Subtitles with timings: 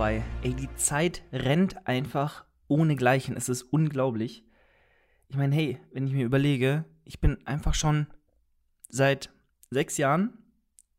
[0.00, 0.22] vorbei.
[0.42, 3.36] Ey, die Zeit rennt einfach ohne Gleichen.
[3.36, 4.46] Es ist unglaublich.
[5.28, 8.06] Ich meine, hey, wenn ich mir überlege, ich bin einfach schon
[8.88, 9.28] seit
[9.68, 10.32] sechs Jahren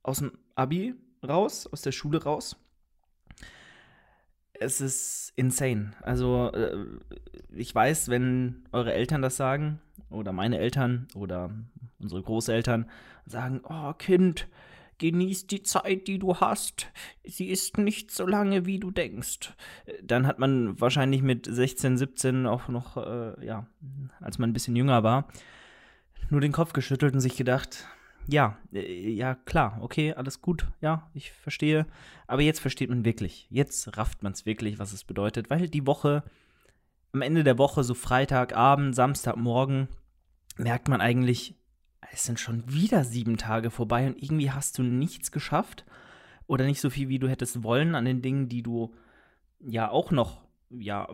[0.04, 0.93] aus dem Abi
[1.28, 2.57] raus, aus der Schule raus.
[4.54, 5.93] Es ist insane.
[6.02, 6.86] Also, äh,
[7.56, 11.50] ich weiß, wenn eure Eltern das sagen, oder meine Eltern, oder
[11.97, 12.88] unsere Großeltern
[13.25, 14.47] sagen, oh Kind,
[15.01, 16.87] genieß die Zeit, die du hast.
[17.23, 19.51] Sie ist nicht so lange, wie du denkst.
[20.04, 23.65] Dann hat man wahrscheinlich mit 16, 17 auch noch, äh, ja,
[24.19, 25.28] als man ein bisschen jünger war,
[26.29, 27.87] nur den Kopf geschüttelt und sich gedacht,
[28.28, 31.87] ja, äh, ja, klar, okay, alles gut, ja, ich verstehe.
[32.28, 35.88] Aber jetzt versteht man wirklich, jetzt rafft man es wirklich, was es bedeutet, weil die
[35.88, 36.23] Woche,
[37.11, 39.88] am Ende der Woche, so Freitagabend, Samstagmorgen,
[40.58, 41.56] merkt man eigentlich,
[42.12, 45.86] es sind schon wieder sieben Tage vorbei und irgendwie hast du nichts geschafft
[46.48, 48.94] oder nicht so viel, wie du hättest wollen an den Dingen, die du
[49.60, 51.08] ja auch noch, ja,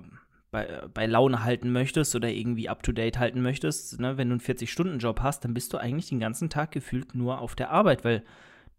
[0.49, 5.19] bei, bei Laune halten möchtest oder irgendwie up-to-date halten möchtest, ne, wenn du einen 40-Stunden-Job
[5.21, 8.23] hast, dann bist du eigentlich den ganzen Tag gefühlt nur auf der Arbeit, weil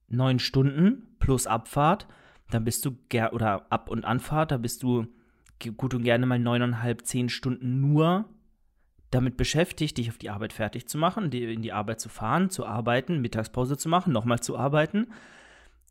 [0.08, 2.08] neun Stunden plus Abfahrt,
[2.50, 2.96] dann bist du,
[3.32, 5.06] oder Ab- und Anfahrt, da bist du
[5.76, 8.24] gut und gerne mal neuneinhalb, zehn Stunden nur
[9.10, 12.66] damit beschäftigt, dich auf die Arbeit fertig zu machen, in die Arbeit zu fahren, zu
[12.66, 15.08] arbeiten, Mittagspause zu machen, nochmal zu arbeiten,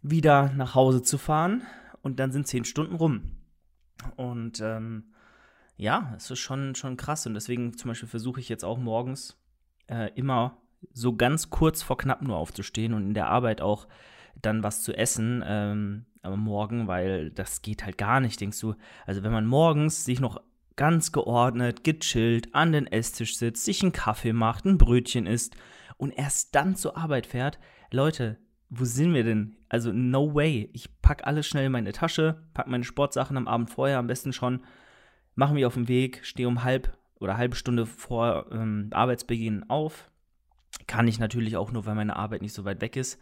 [0.01, 1.63] wieder nach Hause zu fahren
[2.01, 3.23] und dann sind zehn Stunden rum.
[4.15, 5.05] Und ähm,
[5.77, 7.25] ja, es ist schon, schon krass.
[7.25, 9.37] Und deswegen zum Beispiel versuche ich jetzt auch morgens
[9.87, 10.57] äh, immer
[10.93, 13.87] so ganz kurz vor knapp nur aufzustehen und in der Arbeit auch
[14.41, 18.75] dann was zu essen ähm, am Morgen, weil das geht halt gar nicht, denkst du.
[19.05, 20.41] Also wenn man morgens sich noch
[20.77, 25.55] ganz geordnet, gechillt an den Esstisch sitzt, sich einen Kaffee macht, ein Brötchen isst
[25.97, 27.59] und erst dann zur Arbeit fährt,
[27.91, 28.37] Leute,
[28.69, 29.57] wo sind wir denn?
[29.69, 30.69] Also no way.
[30.73, 34.31] Ich pack alles schnell in meine Tasche, pack meine Sportsachen am Abend vorher am besten
[34.31, 34.61] schon
[35.37, 40.11] mache mich auf den Weg, stehe um halb oder halbe Stunde vor ähm, Arbeitsbeginn auf.
[40.87, 43.21] Kann ich natürlich auch nur, weil meine Arbeit nicht so weit weg ist.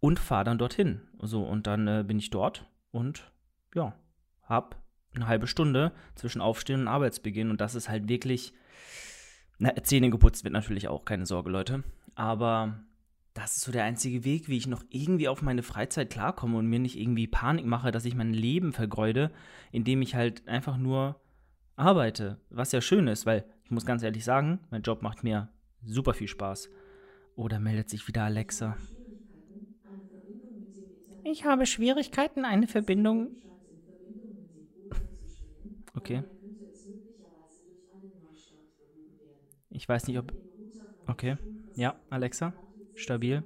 [0.00, 1.00] Und fahre dann dorthin.
[1.20, 3.30] So, und dann äh, bin ich dort und
[3.74, 3.94] ja,
[4.42, 4.81] hab
[5.14, 7.50] eine halbe Stunde zwischen Aufstehen und Arbeitsbeginn.
[7.50, 8.52] Und das ist halt wirklich.
[9.58, 11.84] Na, Zähne geputzt wird natürlich auch, keine Sorge, Leute.
[12.14, 12.82] Aber
[13.34, 16.66] das ist so der einzige Weg, wie ich noch irgendwie auf meine Freizeit klarkomme und
[16.66, 19.30] mir nicht irgendwie Panik mache, dass ich mein Leben vergeude,
[19.70, 21.20] indem ich halt einfach nur
[21.76, 25.48] arbeite, was ja schön ist, weil ich muss ganz ehrlich sagen, mein Job macht mir
[25.84, 26.68] super viel Spaß.
[27.34, 28.76] Oder meldet sich wieder Alexa.
[31.24, 33.28] Ich habe Schwierigkeiten, eine Verbindung.
[35.94, 36.22] Okay.
[39.70, 40.32] Ich weiß nicht, ob.
[41.06, 41.36] Okay.
[41.74, 42.52] Ja, Alexa.
[42.94, 43.42] Stabil.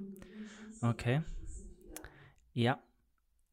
[0.81, 1.21] Okay.
[2.53, 2.79] Ja.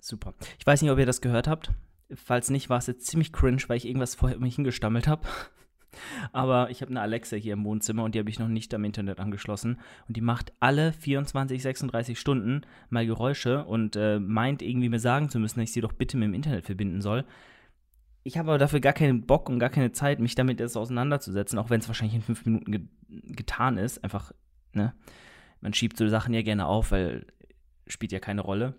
[0.00, 0.34] Super.
[0.58, 1.70] Ich weiß nicht, ob ihr das gehört habt.
[2.14, 5.26] Falls nicht, war es jetzt ziemlich cringe, weil ich irgendwas vorher mich hingestammelt habe.
[6.32, 8.84] Aber ich habe eine Alexa hier im Wohnzimmer und die habe ich noch nicht am
[8.84, 9.78] Internet angeschlossen.
[10.08, 15.30] Und die macht alle 24, 36 Stunden mal Geräusche und äh, meint irgendwie mir sagen
[15.30, 17.24] zu müssen, dass ich sie doch bitte mit dem Internet verbinden soll.
[18.24, 21.58] Ich habe aber dafür gar keinen Bock und gar keine Zeit, mich damit jetzt auseinanderzusetzen,
[21.58, 24.02] auch wenn es wahrscheinlich in fünf Minuten ge getan ist.
[24.02, 24.32] Einfach,
[24.72, 24.92] ne?
[25.60, 27.26] Man schiebt so Sachen ja gerne auf, weil
[27.86, 28.74] spielt ja keine Rolle.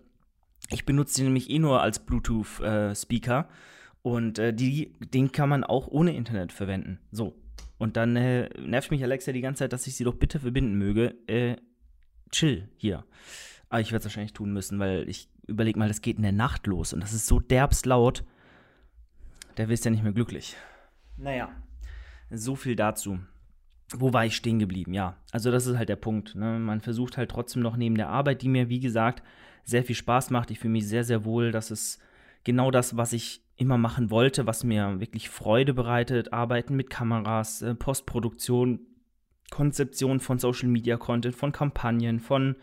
[0.70, 3.52] Ich benutze den nämlich eh nur als Bluetooth-Speaker äh,
[4.02, 6.98] und äh, die, den kann man auch ohne Internet verwenden.
[7.12, 7.34] So.
[7.78, 10.76] Und dann äh, nervt mich Alexa die ganze Zeit, dass ich sie doch bitte verbinden
[10.76, 11.14] möge.
[11.26, 11.56] Äh,
[12.30, 13.04] chill hier.
[13.68, 16.32] Aber ich werde es wahrscheinlich tun müssen, weil ich überlege mal, das geht in der
[16.32, 18.24] Nacht los und das ist so derbst laut.
[19.56, 20.56] Der wirst ja nicht mehr glücklich.
[21.16, 21.50] Naja,
[22.30, 23.18] so viel dazu.
[23.94, 24.92] Wo war ich stehen geblieben?
[24.94, 26.34] Ja, also das ist halt der Punkt.
[26.34, 26.58] Ne?
[26.58, 29.22] Man versucht halt trotzdem noch neben der Arbeit, die mir, wie gesagt,
[29.64, 30.50] sehr viel Spaß macht.
[30.50, 31.52] Ich fühle mich sehr, sehr wohl.
[31.52, 32.00] Das ist
[32.44, 36.32] genau das, was ich immer machen wollte, was mir wirklich Freude bereitet.
[36.32, 38.80] Arbeiten mit Kameras, äh, Postproduktion,
[39.50, 42.56] Konzeption von Social Media Content, von Kampagnen, von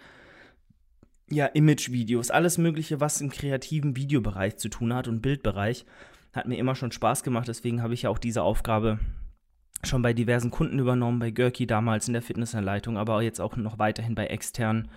[1.29, 5.85] ja, Image-Videos, alles Mögliche, was im kreativen Videobereich zu tun hat und Bildbereich,
[6.33, 7.47] hat mir immer schon Spaß gemacht.
[7.47, 8.99] Deswegen habe ich ja auch diese Aufgabe
[9.83, 13.79] schon bei diversen Kunden übernommen, bei Görki damals in der Fitnessanleitung, aber jetzt auch noch
[13.79, 14.89] weiterhin bei externen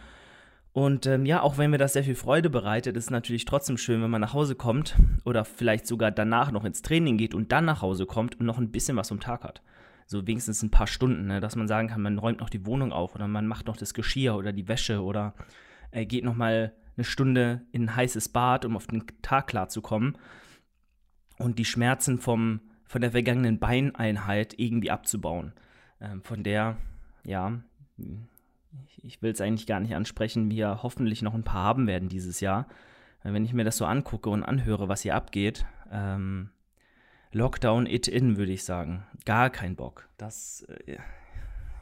[0.77, 3.79] und ähm, ja, auch wenn mir das sehr viel Freude bereitet, ist es natürlich trotzdem
[3.79, 4.95] schön, wenn man nach Hause kommt
[5.25, 8.59] oder vielleicht sogar danach noch ins Training geht und dann nach Hause kommt und noch
[8.59, 9.63] ein bisschen was vom Tag hat.
[10.07, 11.41] So wenigstens ein paar Stunden, ne?
[11.41, 13.95] dass man sagen kann, man räumt noch die Wohnung auf oder man macht noch das
[13.95, 15.33] Geschirr oder die Wäsche oder
[15.93, 20.19] äh, geht noch mal eine Stunde in ein heißes Bad, um auf den Tag klarzukommen
[21.39, 25.53] und die Schmerzen vom, von der vergangenen Beineinheit irgendwie abzubauen.
[26.01, 26.77] Ähm, von der,
[27.25, 27.59] ja,
[29.03, 32.41] ich will es eigentlich gar nicht ansprechen, wir hoffentlich noch ein paar haben werden dieses
[32.41, 32.67] Jahr.
[33.23, 36.51] wenn ich mir das so angucke und anhöre, was hier abgeht, ähm,
[37.33, 39.05] Lockdown it in, würde ich sagen.
[39.25, 40.09] Gar kein Bock.
[40.17, 40.97] Das, äh,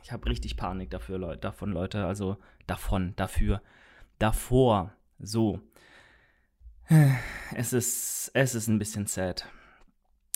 [0.03, 2.07] ich habe richtig Panik dafür, Leute, davon, Leute.
[2.07, 3.63] Also davon, dafür,
[4.19, 4.93] davor.
[5.19, 5.61] So.
[7.57, 9.49] Es ist, es ist ein bisschen sad.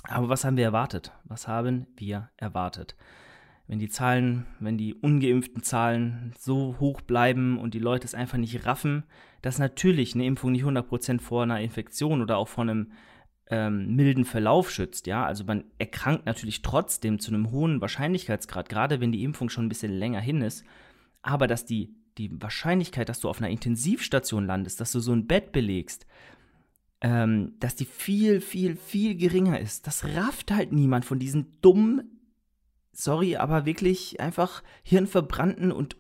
[0.05, 1.13] Aber was haben wir erwartet?
[1.25, 2.97] Was haben wir erwartet?
[3.67, 8.39] Wenn die Zahlen, wenn die ungeimpften Zahlen so hoch bleiben und die Leute es einfach
[8.39, 9.03] nicht raffen,
[9.43, 12.93] dass natürlich eine Impfung nicht 100% vor einer Infektion oder auch vor einem
[13.51, 19.01] ähm, milden Verlauf schützt, ja, also man erkrankt natürlich trotzdem zu einem hohen Wahrscheinlichkeitsgrad, gerade
[19.01, 20.65] wenn die Impfung schon ein bisschen länger hin ist,
[21.23, 25.27] aber dass die, die Wahrscheinlichkeit, dass du auf einer Intensivstation landest, dass du so ein
[25.27, 26.07] Bett belegst,
[27.01, 32.21] ähm, dass die viel, viel, viel geringer ist, das rafft halt niemand von diesen dummen,
[32.93, 35.97] sorry, aber wirklich einfach hirnverbrannten und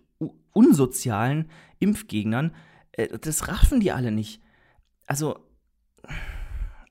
[0.52, 2.54] unsozialen Impfgegnern,
[2.92, 4.42] äh, das raffen die alle nicht.
[5.06, 5.38] Also,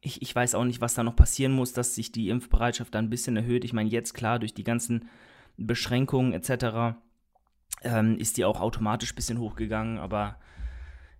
[0.01, 2.99] ich, ich weiß auch nicht, was da noch passieren muss, dass sich die Impfbereitschaft da
[2.99, 3.65] ein bisschen erhöht.
[3.65, 5.09] Ich meine, jetzt klar, durch die ganzen
[5.57, 6.97] Beschränkungen etc.
[7.83, 10.39] Ähm, ist die auch automatisch ein bisschen hochgegangen, aber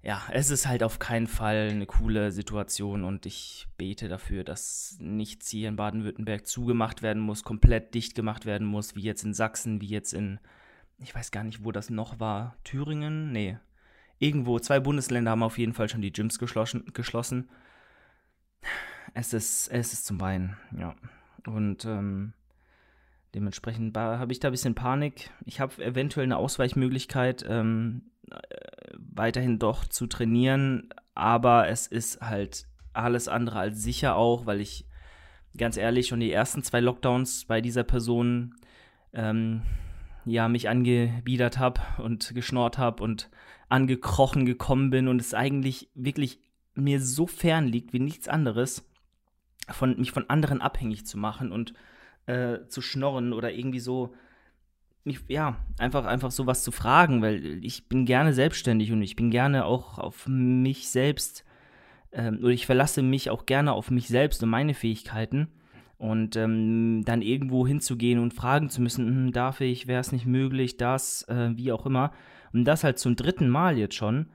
[0.02, 4.98] ja, es ist halt auf keinen Fall eine coole Situation und ich bete dafür, dass
[5.00, 9.34] nichts hier in Baden-Württemberg zugemacht werden muss, komplett dicht gemacht werden muss, wie jetzt in
[9.34, 10.40] Sachsen, wie jetzt in,
[11.00, 13.32] ich weiß gar nicht, wo das noch war, Thüringen?
[13.32, 13.58] Nee.
[14.20, 16.86] Irgendwo, zwei Bundesländer haben auf jeden Fall schon die Gyms geschlossen.
[16.94, 17.50] geschlossen
[19.14, 20.96] es ist, es ist zum Weinen, ja.
[21.46, 22.34] Und ähm,
[23.34, 25.32] dementsprechend habe ich da ein bisschen Panik.
[25.46, 28.38] Ich habe eventuell eine Ausweichmöglichkeit, ähm, äh,
[28.98, 34.86] weiterhin doch zu trainieren, aber es ist halt alles andere als sicher auch, weil ich
[35.58, 38.56] ganz ehrlich schon die ersten zwei Lockdowns bei dieser Person
[39.14, 39.62] ähm,
[40.26, 43.30] ja mich angebiedert habe und geschnort habe und
[43.70, 46.40] angekrochen gekommen bin und es eigentlich wirklich
[46.76, 48.88] mir so fern liegt wie nichts anderes
[49.70, 51.74] von, mich von anderen abhängig zu machen und
[52.28, 54.14] äh, zu schnorren oder irgendwie so,
[55.04, 59.32] mich, ja, einfach, einfach sowas zu fragen, weil ich bin gerne selbstständig und ich bin
[59.32, 61.46] gerne auch auf mich selbst
[62.12, 65.48] ähm, oder ich verlasse mich auch gerne auf mich selbst und meine Fähigkeiten.
[65.98, 70.28] Und ähm, dann irgendwo hinzugehen und fragen zu müssen, hm, darf ich, wäre es nicht
[70.28, 72.12] möglich, das, äh, wie auch immer.
[72.54, 74.28] Und das halt zum dritten Mal jetzt schon,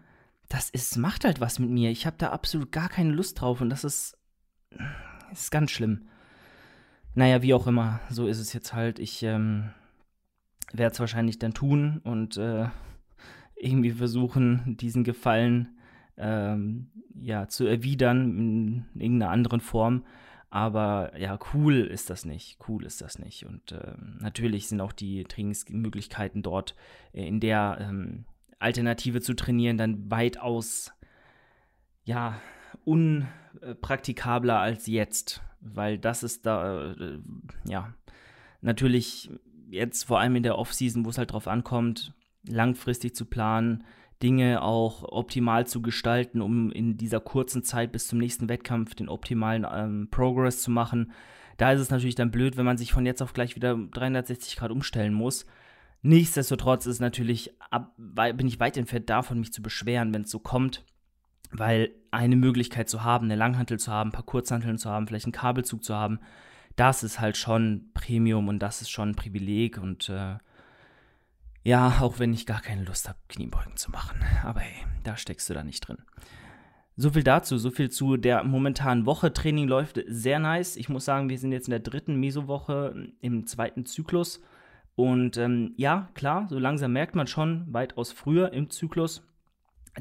[0.49, 1.91] das ist, macht halt was mit mir.
[1.91, 4.19] Ich habe da absolut gar keine Lust drauf und das ist,
[5.31, 6.09] ist ganz schlimm.
[7.15, 8.99] Naja, wie auch immer, so ist es jetzt halt.
[8.99, 9.71] Ich ähm,
[10.73, 12.69] werde es wahrscheinlich dann tun und äh,
[13.57, 15.77] irgendwie versuchen, diesen Gefallen
[16.17, 20.05] ähm, ja, zu erwidern in irgendeiner anderen Form.
[20.51, 22.59] Aber ja, cool ist das nicht.
[22.69, 23.47] Cool ist das nicht.
[23.47, 26.75] Und äh, natürlich sind auch die Trainingsmöglichkeiten dort
[27.13, 28.25] äh, in der ähm,
[28.59, 30.93] Alternative zu trainieren dann weitaus
[32.05, 32.41] ja,
[32.85, 37.19] unpraktikabler als jetzt, weil das ist da, äh,
[37.65, 37.95] ja,
[38.61, 39.31] natürlich
[39.71, 42.13] jetzt vor allem in der Offseason, wo es halt drauf ankommt,
[42.47, 43.85] langfristig zu planen,
[44.23, 49.09] Dinge auch optimal zu gestalten, um in dieser kurzen Zeit bis zum nächsten Wettkampf den
[49.09, 51.13] optimalen ähm, Progress zu machen.
[51.57, 54.57] Da ist es natürlich dann blöd, wenn man sich von jetzt auf gleich wieder 360
[54.57, 55.47] Grad umstellen muss.
[56.03, 60.39] Nichtsdestotrotz ist natürlich, ab, bin ich weit entfernt davon, mich zu beschweren, wenn es so
[60.39, 60.85] kommt
[61.51, 65.27] weil eine Möglichkeit zu haben, eine Langhantel zu haben, ein paar Kurzhanteln zu haben, vielleicht
[65.27, 66.21] einen Kabelzug zu haben,
[66.77, 70.37] das ist halt schon Premium und das ist schon ein Privileg und äh,
[71.65, 74.21] ja, auch wenn ich gar keine Lust habe, Kniebeugen zu machen.
[74.43, 75.99] Aber hey, da steckst du da nicht drin.
[76.97, 79.33] So viel dazu, so viel zu der momentanen Woche.
[79.33, 80.77] Training läuft sehr nice.
[80.77, 84.43] Ich muss sagen, wir sind jetzt in der dritten Mesowoche im zweiten Zyklus.
[84.95, 89.27] Und ähm, ja, klar, so langsam merkt man schon weitaus früher im Zyklus,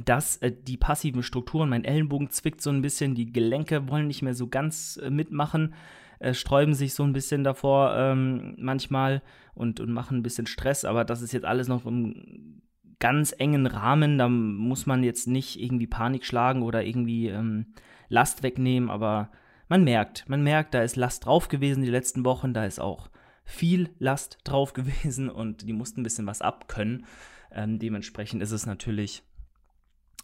[0.05, 4.21] dass äh, die passiven Strukturen, mein Ellenbogen zwickt so ein bisschen, die Gelenke wollen nicht
[4.21, 5.73] mehr so ganz äh, mitmachen,
[6.19, 9.21] äh, sträuben sich so ein bisschen davor ähm, manchmal
[9.53, 12.61] und, und machen ein bisschen Stress, aber das ist jetzt alles noch im
[12.99, 17.73] ganz engen Rahmen, da muss man jetzt nicht irgendwie Panik schlagen oder irgendwie ähm,
[18.07, 19.31] Last wegnehmen, aber
[19.67, 23.09] man merkt, man merkt, da ist Last drauf gewesen die letzten Wochen, da ist auch
[23.43, 27.05] viel Last drauf gewesen und die mussten ein bisschen was abkönnen.
[27.53, 29.23] Ähm, dementsprechend ist es natürlich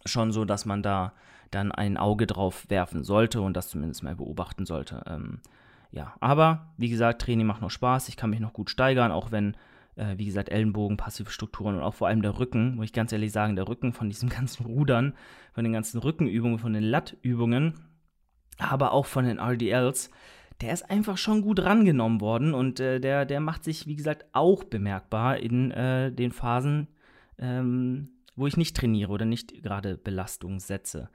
[0.05, 1.13] schon so, dass man da
[1.51, 5.03] dann ein Auge drauf werfen sollte und das zumindest mal beobachten sollte.
[5.07, 5.39] Ähm,
[5.91, 9.31] ja, aber wie gesagt, Training macht noch Spaß, ich kann mich noch gut steigern, auch
[9.31, 9.55] wenn,
[9.95, 13.11] äh, wie gesagt, Ellenbogen, passive Strukturen und auch vor allem der Rücken, muss ich ganz
[13.11, 15.13] ehrlich sagen, der Rücken von diesem ganzen Rudern,
[15.53, 17.75] von den ganzen Rückenübungen, von den Lattübungen,
[18.57, 20.11] aber auch von den RDLs,
[20.61, 24.25] der ist einfach schon gut rangenommen worden und äh, der, der macht sich, wie gesagt,
[24.33, 26.87] auch bemerkbar in äh, den Phasen,
[27.37, 31.09] ähm, wo ich nicht trainiere oder nicht gerade Belastung setze.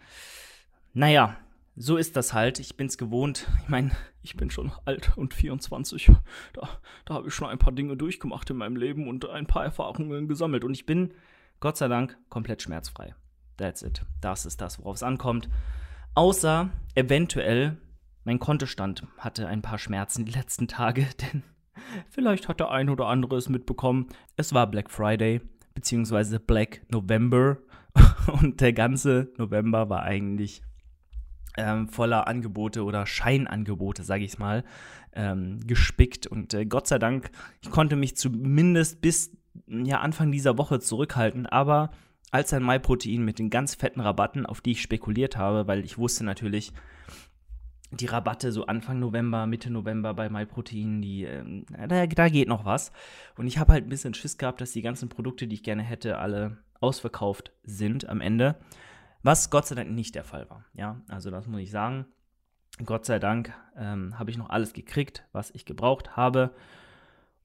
[0.92, 1.38] naja,
[1.74, 2.58] so ist das halt.
[2.58, 3.48] Ich bin's gewohnt.
[3.62, 6.10] Ich meine, ich bin schon alt und 24.
[6.52, 6.68] Da,
[7.06, 10.28] da habe ich schon ein paar Dinge durchgemacht in meinem Leben und ein paar Erfahrungen
[10.28, 10.64] gesammelt.
[10.64, 11.14] Und ich bin,
[11.60, 13.14] Gott sei Dank, komplett schmerzfrei.
[13.56, 14.02] That's it.
[14.20, 15.48] Das ist das, worauf es ankommt.
[16.14, 17.78] Außer eventuell,
[18.24, 21.42] mein Kontostand hatte ein paar Schmerzen die letzten Tage, denn
[22.10, 24.08] vielleicht hat der ein oder andere es mitbekommen.
[24.36, 25.40] Es war Black Friday,
[25.74, 27.58] beziehungsweise Black November.
[28.40, 30.62] Und der ganze November war eigentlich
[31.56, 34.64] ähm, voller Angebote oder Scheinangebote, sage ich mal,
[35.12, 36.26] ähm, gespickt.
[36.26, 39.36] Und äh, Gott sei Dank, ich konnte mich zumindest bis
[39.66, 41.90] ja, Anfang dieser Woche zurückhalten, aber
[42.30, 45.98] als ein MyProtein mit den ganz fetten Rabatten, auf die ich spekuliert habe, weil ich
[45.98, 46.72] wusste natürlich,
[47.92, 52.64] die Rabatte so Anfang November, Mitte November bei MyProtein, die, äh, da, da geht noch
[52.64, 52.92] was.
[53.36, 55.82] Und ich habe halt ein bisschen Schiss gehabt, dass die ganzen Produkte, die ich gerne
[55.82, 58.56] hätte, alle ausverkauft sind am Ende.
[59.22, 60.64] Was Gott sei Dank nicht der Fall war.
[60.74, 62.06] Ja, also das muss ich sagen.
[62.84, 66.54] Gott sei Dank ähm, habe ich noch alles gekriegt, was ich gebraucht habe.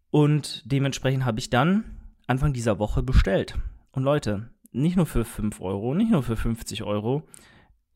[0.09, 1.83] Und dementsprechend habe ich dann
[2.25, 3.55] Anfang dieser Woche bestellt.
[3.91, 7.27] Und Leute, nicht nur für 5 Euro, nicht nur für 50 Euro,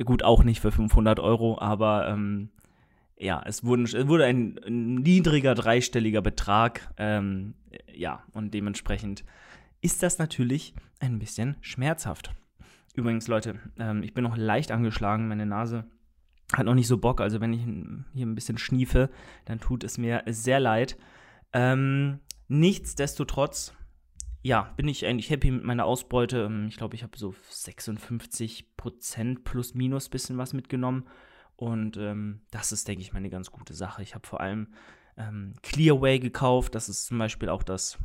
[0.03, 2.49] gut, auch nicht für 500 Euro, aber ähm,
[3.17, 6.91] ja, es, wurden, es wurde ein, niedriger dreistelliger Betrag.
[6.97, 7.53] Ähm,
[7.93, 9.23] ja, und dementsprechend
[9.81, 12.33] ist das natürlich ein bisschen schmerzhaft.
[12.95, 15.27] Übrigens, Leute, ähm, ich bin noch leicht angeschlagen.
[15.27, 15.85] Meine Nase
[16.53, 17.21] hat noch nicht so Bock.
[17.21, 17.61] Also, wenn ich
[18.13, 19.09] hier ein bisschen schniefe,
[19.45, 20.97] dann tut es mir sehr leid.
[21.53, 23.73] Ähm, nichtsdestotrotz,
[24.43, 26.43] ja, bin ich eigentlich happy mit meiner Ausbeute.
[26.43, 31.07] Ähm, ich glaube, ich habe so 56 Prozent plus minus bisschen was mitgenommen.
[31.55, 34.01] Und ähm, das ist, denke ich, mal eine ganz gute Sache.
[34.01, 34.67] Ich habe vor allem
[35.17, 36.73] ähm, Clearway gekauft.
[36.73, 37.99] Das ist zum Beispiel auch das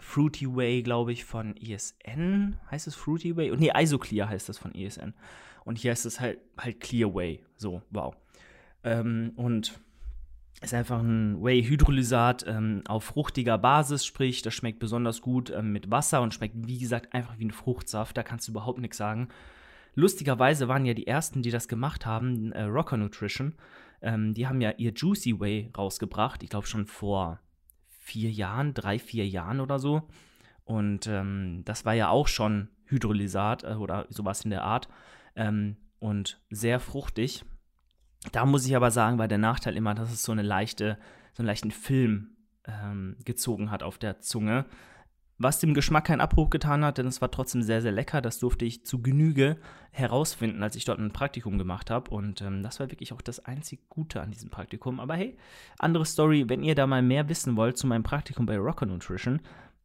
[0.00, 2.58] Fruity Way, glaube ich, von ESN.
[2.70, 3.56] Heißt es Fruity Way?
[3.56, 5.14] Nee, Isoclear heißt das von ESN.
[5.64, 7.44] Und hier heißt es halt, halt Clear Way.
[7.56, 8.14] So, wow.
[8.84, 9.80] Ähm, und
[10.62, 15.90] ist einfach ein Whey-Hydrolysat ähm, auf fruchtiger Basis, sprich, das schmeckt besonders gut ähm, mit
[15.90, 18.16] Wasser und schmeckt, wie gesagt, einfach wie ein Fruchtsaft.
[18.16, 19.28] Da kannst du überhaupt nichts sagen.
[19.94, 23.54] Lustigerweise waren ja die ersten, die das gemacht haben, äh, Rocker Nutrition.
[24.00, 26.42] Ähm, die haben ja ihr Juicy Whey rausgebracht.
[26.42, 27.40] Ich glaube schon vor
[28.00, 30.02] vier Jahren, drei, vier Jahren oder so.
[30.64, 34.88] Und ähm, das war ja auch schon Hydrolysat äh, oder sowas in der Art.
[35.34, 37.44] Ähm, und sehr fruchtig.
[38.32, 40.98] Da muss ich aber sagen, war der Nachteil immer, dass es so eine leichte,
[41.32, 44.66] so einen leichten Film ähm, gezogen hat auf der Zunge
[45.38, 48.22] was dem Geschmack keinen Abbruch getan hat, denn es war trotzdem sehr, sehr lecker.
[48.22, 49.58] Das durfte ich zu Genüge
[49.90, 52.10] herausfinden, als ich dort ein Praktikum gemacht habe.
[52.10, 54.98] Und ähm, das war wirklich auch das einzig Gute an diesem Praktikum.
[54.98, 55.36] Aber hey,
[55.78, 59.40] andere Story, wenn ihr da mal mehr wissen wollt zu meinem Praktikum bei Rocker Nutrition,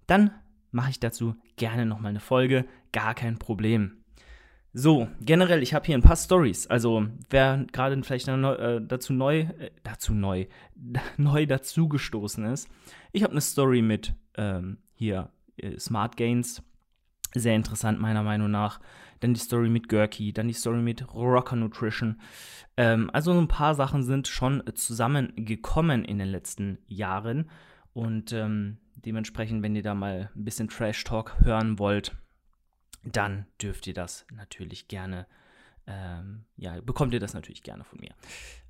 [0.07, 0.31] dann
[0.71, 2.65] mache ich dazu gerne nochmal eine Folge.
[2.93, 4.00] Gar kein Problem.
[4.73, 6.67] So, generell, ich habe hier ein paar Stories.
[6.67, 10.45] Also, wer gerade vielleicht äh, dazu neu, äh, dazu neu,
[11.17, 12.69] neu dazugestoßen ist,
[13.11, 16.63] ich habe eine Story mit ähm, hier äh, Smart Gains.
[17.33, 18.79] Sehr interessant, meiner Meinung nach.
[19.19, 22.21] Dann die Story mit Gurky, dann die Story mit Rocker Nutrition.
[22.77, 27.49] Ähm, also ein paar Sachen sind schon zusammengekommen in den letzten Jahren.
[27.93, 32.15] Und ähm, dementsprechend, wenn ihr da mal ein bisschen Trash Talk hören wollt,
[33.03, 35.27] dann dürft ihr das natürlich gerne,
[35.87, 38.11] ähm, ja, bekommt ihr das natürlich gerne von mir.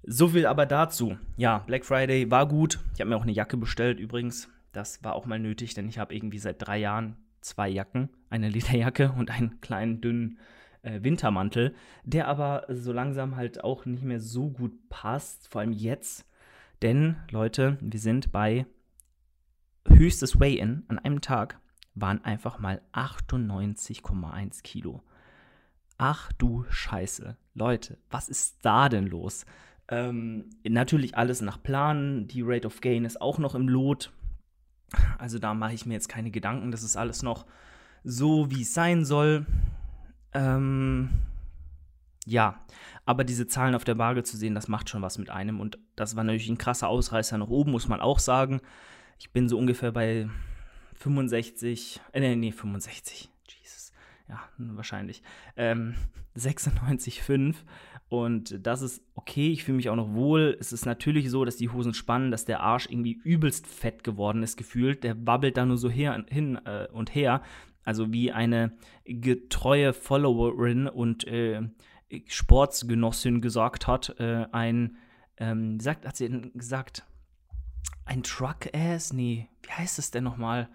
[0.03, 1.17] So viel aber dazu.
[1.38, 2.79] Ja, Black Friday war gut.
[2.93, 4.50] Ich habe mir auch eine Jacke bestellt übrigens.
[4.71, 8.50] Das war auch mal nötig, denn ich habe irgendwie seit drei Jahren zwei Jacken, eine
[8.50, 10.39] Lederjacke und einen kleinen dünnen
[10.83, 15.73] äh, Wintermantel, der aber so langsam halt auch nicht mehr so gut passt, vor allem
[15.73, 16.25] jetzt.
[16.81, 18.65] Denn, Leute, wir sind bei
[19.88, 21.59] höchstes Weigh-In an einem Tag
[21.95, 25.03] waren einfach mal 98,1 Kilo.
[25.98, 27.38] Ach du Scheiße.
[27.53, 29.45] Leute, was ist da denn los?
[29.88, 32.27] Ähm, natürlich alles nach Plan.
[32.27, 34.12] Die Rate of Gain ist auch noch im Lot.
[35.17, 36.71] Also da mache ich mir jetzt keine Gedanken.
[36.71, 37.45] Das ist alles noch
[38.03, 39.45] so, wie es sein soll.
[40.33, 41.10] Ähm,
[42.25, 42.63] ja,
[43.05, 45.60] aber diese Zahlen auf der Waage zu sehen, das macht schon was mit einem.
[45.60, 48.62] Und das war natürlich ein krasser Ausreißer nach oben, muss man auch sagen.
[49.19, 50.29] Ich bin so ungefähr bei
[51.01, 53.91] 65, äh, nee, nee 65, Jesus,
[54.29, 55.24] ja, wahrscheinlich,
[55.58, 55.96] ähm,
[56.38, 57.55] 96,5
[58.12, 60.58] und das ist okay, ich fühle mich auch noch wohl.
[60.60, 64.43] Es ist natürlich so, dass die Hosen spannen, dass der Arsch irgendwie übelst fett geworden
[64.43, 65.05] ist, gefühlt.
[65.05, 67.41] Der wabbelt da nur so her, hin äh, und her.
[67.86, 68.74] Also wie eine
[69.05, 71.62] getreue Followerin und äh,
[72.27, 74.98] Sportsgenossin gesagt hat, äh, ein,
[75.38, 77.05] ähm, sagt, hat sie gesagt?
[78.03, 79.13] Ein Truck-Ass?
[79.13, 80.70] Nee, wie heißt es denn nochmal?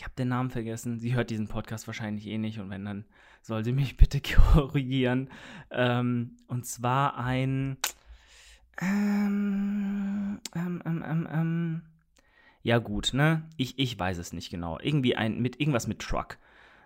[0.00, 0.98] Ich habe den Namen vergessen.
[0.98, 3.04] Sie hört diesen Podcast wahrscheinlich eh nicht und wenn, dann
[3.42, 5.28] soll sie mich bitte korrigieren.
[5.70, 7.76] Ähm, und zwar ein.
[8.80, 11.82] Ähm, ähm, ähm, ähm, ähm,
[12.62, 13.42] ja, gut, ne?
[13.58, 14.78] Ich, ich weiß es nicht genau.
[14.80, 16.38] Irgendwie ein, mit irgendwas mit Truck.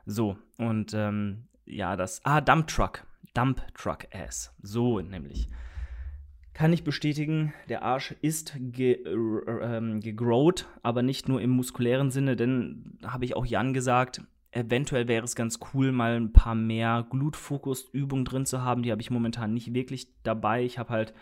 [0.07, 2.21] So, und ähm, ja, das.
[2.25, 3.07] Ah, Dump Truck.
[3.33, 4.53] Dump Truck Ass.
[4.61, 5.49] So nämlich.
[6.55, 12.37] Kann ich bestätigen, der Arsch ist ge, äh, gegrowt, aber nicht nur im muskulären Sinne,
[12.37, 17.07] denn habe ich auch Jan gesagt, eventuell wäre es ganz cool, mal ein paar mehr
[17.11, 18.85] Glutfokus-Übungen drin zu haben.
[18.85, 20.63] Die habe ich momentan nicht wirklich dabei.
[20.63, 21.13] Ich habe halt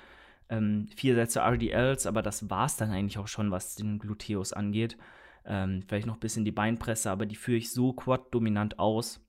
[0.50, 4.52] ähm, vier Sätze RDLs, aber das war es dann eigentlich auch schon, was den Gluteus
[4.52, 4.98] angeht.
[5.46, 9.24] Ähm, vielleicht noch ein bisschen die Beinpresse, aber die führe ich so quad-dominant aus,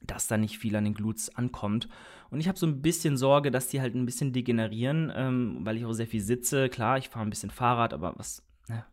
[0.00, 1.88] dass da nicht viel an den Glutes ankommt.
[2.30, 5.76] Und ich habe so ein bisschen Sorge, dass die halt ein bisschen degenerieren, ähm, weil
[5.76, 6.68] ich auch sehr viel sitze.
[6.68, 8.84] Klar, ich fahre ein bisschen Fahrrad, aber was, ne?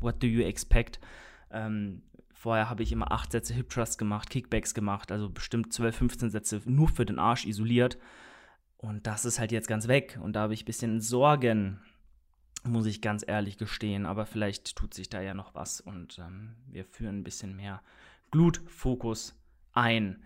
[0.00, 1.00] what do you expect?
[1.50, 5.96] Ähm, vorher habe ich immer acht Sätze Hip Thrust gemacht, Kickbacks gemacht, also bestimmt 12,
[5.96, 7.98] 15 Sätze nur für den Arsch isoliert.
[8.76, 10.18] Und das ist halt jetzt ganz weg.
[10.22, 11.80] Und da habe ich ein bisschen Sorgen,
[12.62, 14.04] muss ich ganz ehrlich gestehen.
[14.04, 17.82] Aber vielleicht tut sich da ja noch was und ähm, wir führen ein bisschen mehr
[18.30, 19.34] Glutfokus
[19.76, 20.22] ein.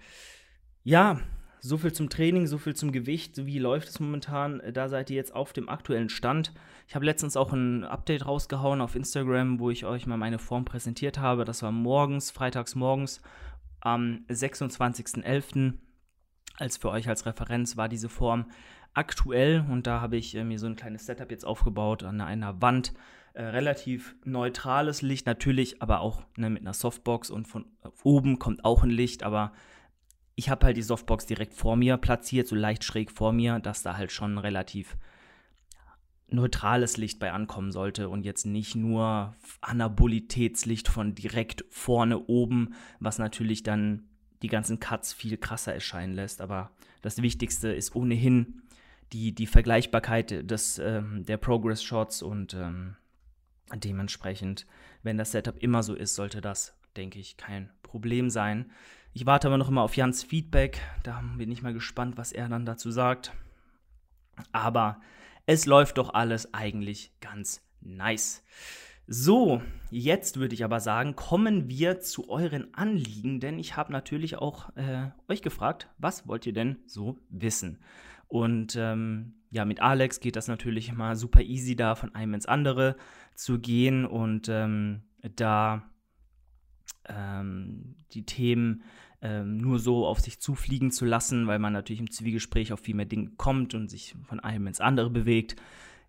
[0.83, 1.21] Ja,
[1.61, 3.45] so viel zum Training, so viel zum Gewicht.
[3.45, 4.63] Wie läuft es momentan?
[4.73, 6.53] Da seid ihr jetzt auf dem aktuellen Stand.
[6.89, 10.65] Ich habe letztens auch ein Update rausgehauen auf Instagram, wo ich euch mal meine Form
[10.65, 11.45] präsentiert habe.
[11.45, 13.21] Das war morgens, freitags morgens
[13.81, 15.75] am 26.11
[16.61, 18.51] als für euch als Referenz war diese Form
[18.93, 22.61] aktuell und da habe ich äh, mir so ein kleines Setup jetzt aufgebaut an einer
[22.61, 22.93] Wand.
[23.33, 27.65] Äh, relativ neutrales Licht natürlich, aber auch ne, mit einer Softbox und von
[28.03, 29.53] oben kommt auch ein Licht, aber
[30.35, 33.83] ich habe halt die Softbox direkt vor mir platziert, so leicht schräg vor mir, dass
[33.83, 34.97] da halt schon relativ
[36.29, 43.19] neutrales Licht bei ankommen sollte und jetzt nicht nur Anabolitätslicht von direkt vorne oben, was
[43.19, 44.05] natürlich dann
[44.43, 46.41] die ganzen Cuts viel krasser erscheinen lässt.
[46.41, 46.71] Aber
[47.03, 48.63] das Wichtigste ist ohnehin
[49.13, 52.97] die, die Vergleichbarkeit des, ähm, der Progress-Shots und ähm,
[53.77, 54.67] dementsprechend,
[55.03, 58.71] wenn das Setup immer so ist, sollte das, denke ich, kein Problem sein.
[59.13, 60.81] Ich warte aber noch immer auf Jans Feedback.
[61.03, 63.33] Da bin ich mal gespannt, was er dann dazu sagt.
[64.53, 65.01] Aber
[65.47, 68.45] es läuft doch alles eigentlich ganz nice.
[69.13, 74.37] So, jetzt würde ich aber sagen, kommen wir zu euren Anliegen, denn ich habe natürlich
[74.37, 77.81] auch äh, euch gefragt, was wollt ihr denn so wissen?
[78.29, 82.47] Und ähm, ja, mit Alex geht das natürlich immer super easy, da von einem ins
[82.47, 82.95] andere
[83.41, 85.03] zu gehen und ähm,
[85.37, 85.91] da
[87.09, 88.83] ähm, die Themen
[89.23, 92.95] ähm, nur so auf sich zufliegen zu lassen, weil man natürlich im Zwiegespräch auf viel
[92.95, 95.57] mehr Dinge kommt und sich von einem ins andere bewegt.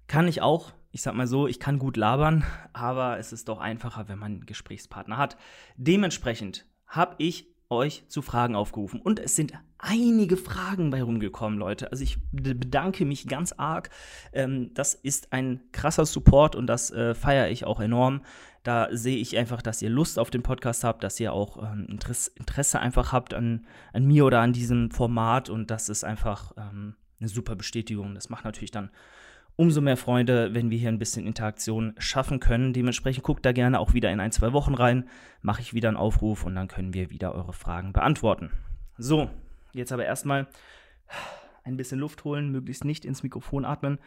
[0.07, 3.59] Kann ich auch ich sag mal so, ich kann gut labern, aber es ist doch
[3.59, 5.37] einfacher, wenn man einen Gesprächspartner hat.
[5.77, 9.01] Dementsprechend habe ich euch zu Fragen aufgerufen.
[9.01, 11.91] Und es sind einige Fragen bei rumgekommen, Leute.
[11.91, 13.89] Also ich bedanke mich ganz arg.
[14.33, 18.21] Ähm, das ist ein krasser Support und das äh, feiere ich auch enorm.
[18.63, 21.87] Da sehe ich einfach, dass ihr Lust auf den Podcast habt, dass ihr auch ähm,
[21.89, 26.53] Interesse, Interesse, einfach habt an, an, mir oder an diesem Format und das ist einfach
[26.57, 28.13] ähm, eine super Bestätigung.
[28.13, 28.91] Das macht natürlich dann
[29.55, 32.73] umso mehr Freunde, wenn wir hier ein bisschen Interaktion schaffen können.
[32.73, 35.07] Dementsprechend guckt da gerne auch wieder in ein, zwei Wochen rein,
[35.41, 38.51] mache ich wieder einen Aufruf und dann können wir wieder eure Fragen beantworten.
[38.97, 39.29] So,
[39.73, 40.47] jetzt aber erstmal
[41.63, 43.99] ein bisschen Luft holen, möglichst nicht ins Mikrofon atmen,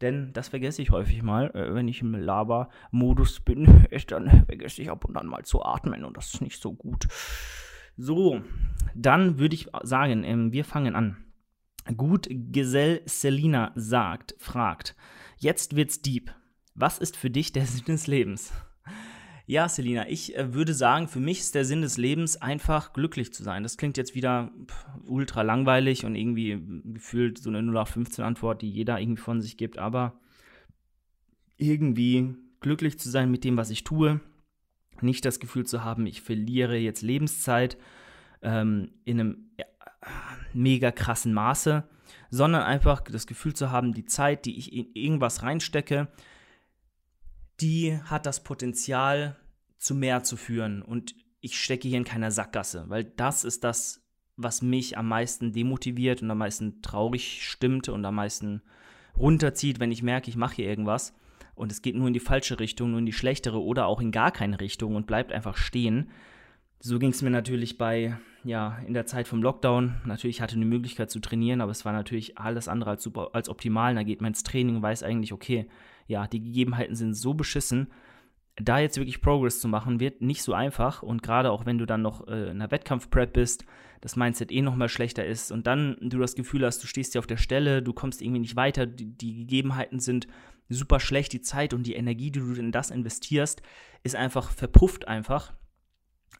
[0.00, 4.90] denn das vergesse ich häufig mal, äh, wenn ich im Laber-Modus bin, dann vergesse ich
[4.90, 7.08] ab und an mal zu atmen und das ist nicht so gut.
[7.96, 8.40] So,
[8.94, 11.16] dann würde ich sagen, ähm, wir fangen an.
[11.96, 14.94] Gut Gesell Selina sagt, fragt,
[15.38, 16.32] jetzt wird's deep.
[16.74, 18.52] Was ist für dich der Sinn des Lebens?
[19.46, 23.32] Ja, Selina, ich äh, würde sagen, für mich ist der Sinn des Lebens einfach glücklich
[23.32, 23.62] zu sein.
[23.64, 24.52] Das klingt jetzt wieder
[25.04, 30.20] ultra langweilig und irgendwie gefühlt so eine 0815-Antwort, die jeder irgendwie von sich gibt, aber
[31.56, 34.20] irgendwie glücklich zu sein mit dem, was ich tue.
[35.00, 37.76] Nicht das Gefühl zu haben, ich verliere jetzt Lebenszeit
[38.42, 39.50] ähm, in einem
[40.52, 41.84] mega krassen Maße,
[42.30, 46.08] sondern einfach das Gefühl zu haben, die Zeit, die ich in irgendwas reinstecke,
[47.60, 49.36] die hat das Potenzial,
[49.82, 50.80] zu mehr zu führen.
[50.80, 54.00] Und ich stecke hier in keiner Sackgasse, weil das ist das,
[54.36, 58.62] was mich am meisten demotiviert und am meisten traurig stimmt und am meisten
[59.16, 61.14] runterzieht, wenn ich merke, ich mache hier irgendwas
[61.54, 64.12] und es geht nur in die falsche Richtung, nur in die schlechtere oder auch in
[64.12, 66.10] gar keine Richtung und bleibt einfach stehen.
[66.84, 70.64] So ging es mir natürlich bei ja, in der Zeit vom Lockdown, natürlich hatte eine
[70.64, 73.94] Möglichkeit zu trainieren, aber es war natürlich alles andere als, super, als optimal.
[73.94, 75.68] Da geht man ins Training und weiß eigentlich, okay,
[76.08, 77.86] ja, die Gegebenheiten sind so beschissen,
[78.56, 81.04] da jetzt wirklich Progress zu machen, wird nicht so einfach.
[81.04, 83.64] Und gerade auch wenn du dann noch äh, in der Wettkampfprep bist,
[84.00, 87.20] das Mindset eh nochmal schlechter ist und dann du das Gefühl hast, du stehst dir
[87.20, 90.26] auf der Stelle, du kommst irgendwie nicht weiter, die, die Gegebenheiten sind
[90.68, 93.62] super schlecht, die Zeit und die Energie, die du in das investierst,
[94.02, 95.52] ist einfach verpufft einfach.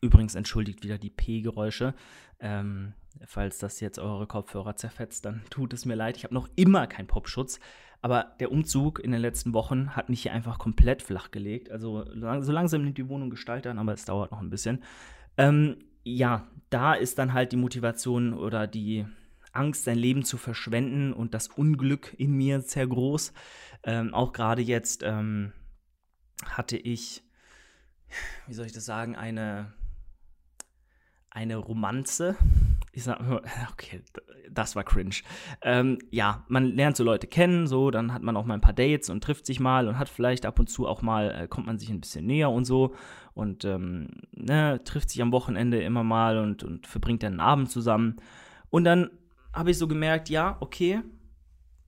[0.01, 1.95] Übrigens entschuldigt wieder die P-Geräusche.
[2.41, 2.95] Ähm,
[3.27, 6.17] falls das jetzt eure Kopfhörer zerfetzt, dann tut es mir leid.
[6.17, 7.61] Ich habe noch immer keinen Popschutz.
[8.01, 11.71] Aber der Umzug in den letzten Wochen hat mich hier einfach komplett flachgelegt.
[11.71, 14.83] Also so langsam nimmt die Wohnung Gestalt an, aber es dauert noch ein bisschen.
[15.37, 19.07] Ähm, ja, da ist dann halt die Motivation oder die
[19.53, 23.33] Angst, sein Leben zu verschwenden und das Unglück in mir sehr groß.
[23.85, 25.53] Ähm, auch gerade jetzt ähm,
[26.45, 27.23] hatte ich,
[28.49, 29.73] wie soll ich das sagen, eine,
[31.33, 32.37] eine Romanze
[32.93, 33.21] ich sag,
[33.73, 34.03] okay,
[34.51, 35.17] das war cringe.
[35.63, 38.75] Ähm, ja, man lernt so Leute kennen, so, dann hat man auch mal ein paar
[38.75, 41.67] Dates und trifft sich mal und hat vielleicht ab und zu auch mal, äh, kommt
[41.67, 42.95] man sich ein bisschen näher und so
[43.35, 47.71] und ähm, ne, trifft sich am Wochenende immer mal und, und verbringt dann einen Abend
[47.71, 48.17] zusammen.
[48.69, 49.11] Und dann
[49.55, 51.01] habe ich so gemerkt, ja, okay,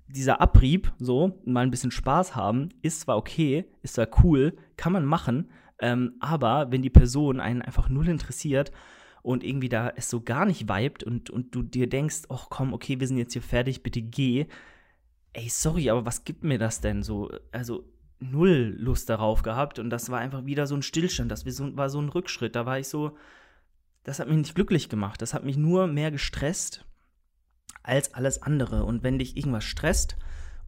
[0.07, 4.92] dieser Abrieb, so, mal ein bisschen Spaß haben, ist zwar okay, ist zwar cool, kann
[4.92, 8.70] man machen, ähm, aber wenn die Person einen einfach null interessiert,
[9.24, 12.74] und irgendwie da es so gar nicht vibet und, und du dir denkst, ach komm,
[12.74, 14.44] okay, wir sind jetzt hier fertig, bitte geh.
[15.32, 17.30] Ey, sorry, aber was gibt mir das denn so?
[17.50, 21.88] Also null Lust darauf gehabt und das war einfach wieder so ein Stillstand, das war
[21.88, 22.54] so ein Rückschritt.
[22.54, 23.16] Da war ich so,
[24.02, 26.84] das hat mich nicht glücklich gemacht, das hat mich nur mehr gestresst
[27.82, 28.84] als alles andere.
[28.84, 30.18] Und wenn dich irgendwas stresst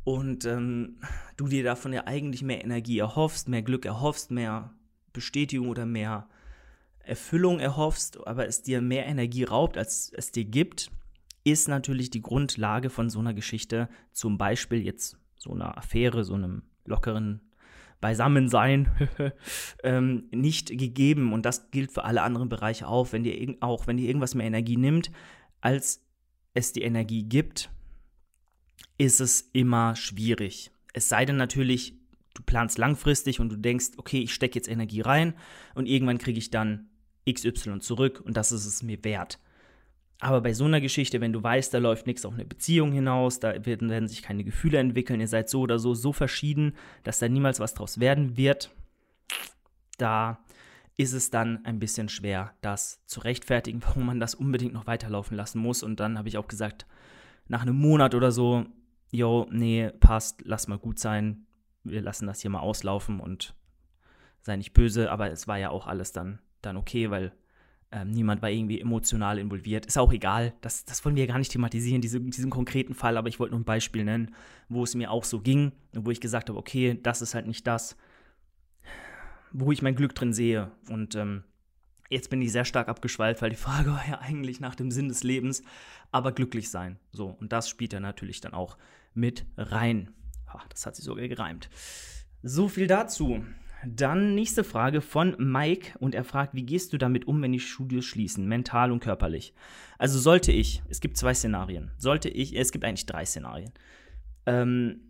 [0.02, 0.96] und ähm,
[1.36, 4.72] du dir davon ja eigentlich mehr Energie erhoffst, mehr Glück erhoffst, mehr
[5.12, 6.26] Bestätigung oder mehr
[7.06, 10.90] Erfüllung erhoffst, aber es dir mehr Energie raubt, als es dir gibt,
[11.44, 16.34] ist natürlich die Grundlage von so einer Geschichte, zum Beispiel jetzt so einer Affäre, so
[16.34, 17.40] einem lockeren
[18.00, 18.90] Beisammensein,
[19.84, 21.32] ähm, nicht gegeben.
[21.32, 23.12] Und das gilt für alle anderen Bereiche auch.
[23.12, 25.10] Wenn dir, auch wenn dir irgendwas mehr Energie nimmt,
[25.60, 26.04] als
[26.54, 27.70] es die Energie gibt,
[28.98, 30.70] ist es immer schwierig.
[30.92, 31.94] Es sei denn natürlich,
[32.34, 35.34] du planst langfristig und du denkst, okay, ich stecke jetzt Energie rein
[35.74, 36.88] und irgendwann kriege ich dann
[37.30, 39.38] XY zurück und das ist es mir wert.
[40.18, 43.38] Aber bei so einer Geschichte, wenn du weißt, da läuft nichts auf eine Beziehung hinaus,
[43.38, 47.18] da werden, werden sich keine Gefühle entwickeln, ihr seid so oder so so verschieden, dass
[47.18, 48.70] da niemals was draus werden wird,
[49.98, 50.38] da
[50.96, 55.36] ist es dann ein bisschen schwer, das zu rechtfertigen, warum man das unbedingt noch weiterlaufen
[55.36, 55.82] lassen muss.
[55.82, 56.86] Und dann habe ich auch gesagt,
[57.48, 58.64] nach einem Monat oder so,
[59.10, 61.46] yo, nee, passt, lass mal gut sein,
[61.84, 63.54] wir lassen das hier mal auslaufen und
[64.40, 67.32] sei nicht böse, aber es war ja auch alles dann dann okay, weil
[67.92, 69.86] ähm, niemand war irgendwie emotional involviert.
[69.86, 73.16] Ist auch egal, das, das wollen wir ja gar nicht thematisieren, diese, diesen konkreten Fall,
[73.16, 74.34] aber ich wollte nur ein Beispiel nennen,
[74.68, 77.46] wo es mir auch so ging und wo ich gesagt habe, okay, das ist halt
[77.46, 77.96] nicht das,
[79.52, 80.72] wo ich mein Glück drin sehe.
[80.90, 81.44] Und ähm,
[82.10, 85.08] jetzt bin ich sehr stark abgeschweift, weil die Frage war ja eigentlich nach dem Sinn
[85.08, 85.62] des Lebens,
[86.10, 86.98] aber glücklich sein.
[87.12, 88.76] So, und das spielt ja natürlich dann auch
[89.14, 90.10] mit rein.
[90.46, 91.70] Ach, das hat sich sogar gereimt.
[92.42, 93.44] So viel dazu.
[93.84, 97.60] Dann nächste Frage von Mike und er fragt, wie gehst du damit um, wenn die
[97.60, 99.54] Studios schließen, mental und körperlich?
[99.98, 103.72] Also sollte ich, es gibt zwei Szenarien, sollte ich, es gibt eigentlich drei Szenarien.
[104.46, 105.00] Ähm,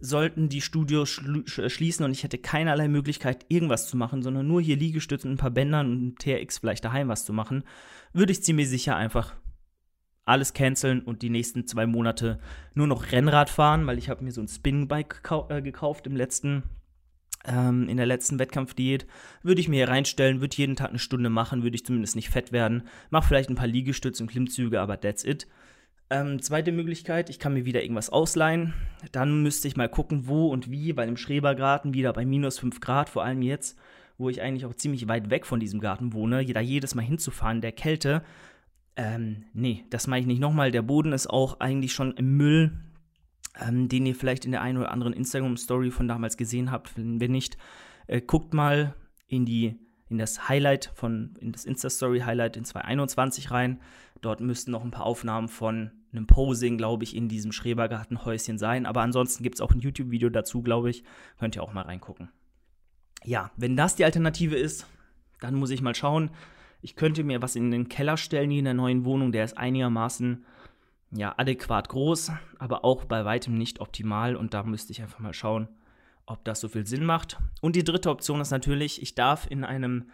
[0.00, 4.76] sollten die Studios schließen und ich hätte keinerlei Möglichkeit, irgendwas zu machen, sondern nur hier
[4.76, 7.64] Liegestützen, ein paar Bändern und TRX vielleicht daheim was zu machen,
[8.12, 9.34] würde ich ziemlich sicher einfach
[10.26, 12.38] alles canceln und die nächsten zwei Monate
[12.74, 16.62] nur noch Rennrad fahren, weil ich habe mir so ein Spinbike äh, gekauft im letzten
[17.46, 19.06] ähm, in der letzten Wettkampfdiät,
[19.42, 22.30] würde ich mir hier reinstellen, würde jeden Tag eine Stunde machen, würde ich zumindest nicht
[22.30, 25.46] fett werden, mache vielleicht ein paar Liegestütze und Klimmzüge, aber that's it.
[26.10, 28.74] Ähm, zweite Möglichkeit, ich kann mir wieder irgendwas ausleihen.
[29.12, 32.80] Dann müsste ich mal gucken, wo und wie, weil im Schrebergarten wieder bei minus 5
[32.80, 33.78] Grad, vor allem jetzt,
[34.18, 37.62] wo ich eigentlich auch ziemlich weit weg von diesem Garten wohne, da jedes Mal hinzufahren,
[37.62, 38.22] der Kälte,
[38.96, 40.70] ähm, nee, das mache ich nicht nochmal.
[40.70, 42.72] Der Boden ist auch eigentlich schon im Müll
[43.60, 46.92] ähm, den ihr vielleicht in der einen oder anderen Instagram-Story von damals gesehen habt.
[46.96, 47.56] Wenn nicht,
[48.06, 48.94] äh, guckt mal
[49.28, 53.80] in die in das Highlight von, in das Insta-Story-Highlight in 2021 rein.
[54.20, 58.86] Dort müssten noch ein paar Aufnahmen von einem Posing, glaube ich, in diesem Schrebergartenhäuschen sein.
[58.86, 61.04] Aber ansonsten gibt es auch ein YouTube-Video dazu, glaube ich.
[61.38, 62.28] Könnt ihr auch mal reingucken.
[63.24, 64.86] Ja, wenn das die Alternative ist,
[65.40, 66.30] dann muss ich mal schauen.
[66.80, 69.32] Ich könnte mir was in den Keller stellen hier in der neuen Wohnung.
[69.32, 70.44] Der ist einigermaßen
[71.14, 74.36] ja, adäquat groß, aber auch bei weitem nicht optimal.
[74.36, 75.68] Und da müsste ich einfach mal schauen,
[76.26, 77.38] ob das so viel Sinn macht.
[77.60, 80.10] Und die dritte Option ist natürlich, ich darf in einem,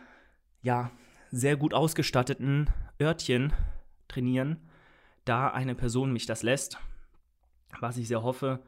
[0.62, 0.90] ja,
[1.30, 2.68] sehr gut ausgestatteten
[3.00, 3.52] Örtchen
[4.08, 4.58] trainieren,
[5.24, 6.78] da eine Person mich das lässt,
[7.78, 8.60] was ich sehr hoffe,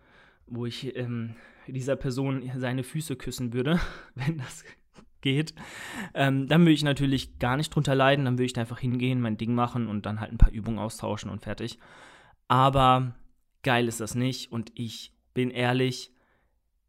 [0.46, 1.34] wo ich ähm,
[1.66, 3.80] dieser Person seine Füße küssen würde,
[4.14, 4.64] wenn das
[5.22, 5.54] geht,
[6.14, 8.26] ähm, dann würde ich natürlich gar nicht drunter leiden.
[8.26, 10.78] Dann würde ich da einfach hingehen, mein Ding machen und dann halt ein paar Übungen
[10.78, 11.78] austauschen und fertig.
[12.52, 13.14] Aber
[13.62, 16.12] geil ist das nicht und ich bin ehrlich,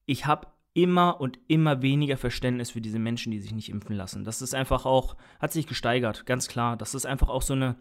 [0.06, 4.26] ich habe immer und immer weniger Verständnis für diese Menschen, die sich nicht impfen lassen.
[4.26, 6.76] Das ist einfach auch, hat sich gesteigert, ganz klar.
[6.76, 7.78] Das ist einfach auch so eine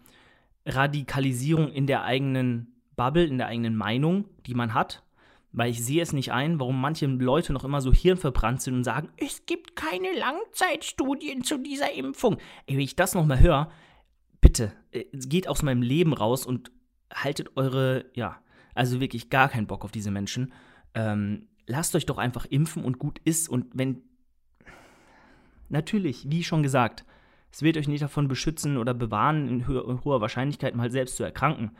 [0.64, 5.02] Radikalisierung in der eigenen Bubble, in der eigenen Meinung, die man hat.
[5.50, 8.84] Weil ich sehe es nicht ein, warum manche Leute noch immer so hirnverbrannt sind und
[8.84, 12.36] sagen, es gibt keine Langzeitstudien zu dieser Impfung.
[12.66, 13.72] Ey, wenn ich das nochmal höre,
[14.40, 16.70] bitte, äh, geht aus meinem Leben raus und
[17.14, 18.40] haltet eure, ja,
[18.74, 20.52] also wirklich gar keinen Bock auf diese Menschen.
[20.94, 23.48] Ähm, lasst euch doch einfach impfen und gut ist.
[23.48, 24.02] Und wenn,
[25.68, 27.04] natürlich, wie schon gesagt,
[27.50, 31.16] es wird euch nicht davon beschützen oder bewahren, in, ho in hoher Wahrscheinlichkeit mal selbst
[31.16, 31.72] zu erkranken.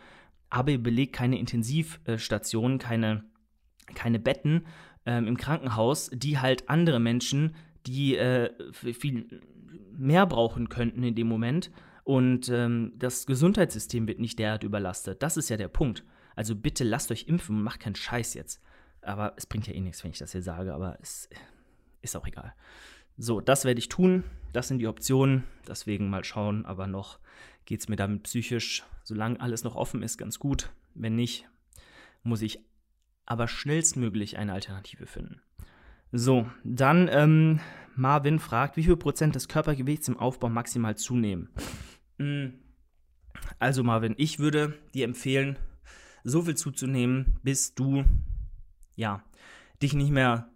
[0.50, 3.24] Aber ihr belegt keine Intensivstationen, keine,
[3.94, 4.66] keine Betten
[5.06, 7.54] ähm, im Krankenhaus, die halt andere Menschen,
[7.86, 9.40] die äh, viel
[9.96, 11.70] mehr brauchen könnten in dem Moment.
[12.04, 15.22] Und ähm, das Gesundheitssystem wird nicht derart überlastet.
[15.22, 16.04] Das ist ja der Punkt.
[16.34, 18.60] Also bitte lasst euch impfen und macht keinen Scheiß jetzt.
[19.02, 21.28] Aber es bringt ja eh nichts, wenn ich das hier sage, aber es
[22.00, 22.54] ist auch egal.
[23.18, 24.24] So, das werde ich tun.
[24.52, 25.44] Das sind die Optionen.
[25.68, 26.64] Deswegen mal schauen.
[26.66, 27.18] Aber noch
[27.64, 30.70] geht es mir damit psychisch, solange alles noch offen ist, ganz gut.
[30.94, 31.48] Wenn nicht,
[32.22, 32.60] muss ich
[33.26, 35.40] aber schnellstmöglich eine Alternative finden.
[36.10, 37.60] So, dann ähm,
[37.94, 41.48] Marvin fragt, wie viel Prozent des Körpergewichts im Aufbau maximal zunehmen?
[42.22, 42.54] Hm,
[43.58, 45.58] also Marvin, ich würde dir empfehlen,
[46.22, 48.04] so viel zuzunehmen, bis du
[48.94, 49.24] ja,
[49.82, 50.48] dich nicht mehr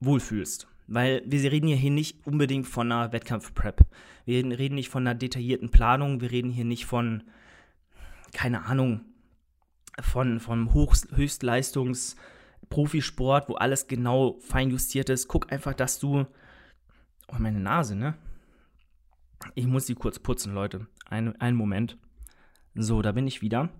[0.00, 0.66] wohlfühlst.
[0.88, 3.86] Weil wir reden hier nicht unbedingt von einer Wettkampf-Prep.
[4.24, 6.20] Wir reden nicht von einer detaillierten Planung.
[6.20, 7.22] Wir reden hier nicht von,
[8.32, 9.02] keine Ahnung,
[10.00, 15.28] von, von Höchstleistungs-Profisport, wo alles genau fein justiert ist.
[15.28, 16.26] Guck einfach, dass du.
[17.28, 18.16] Oh, meine Nase, ne?
[19.54, 20.86] Ich muss sie kurz putzen, Leute.
[21.08, 21.96] Ein, einen Moment.
[22.74, 23.70] So, da bin ich wieder.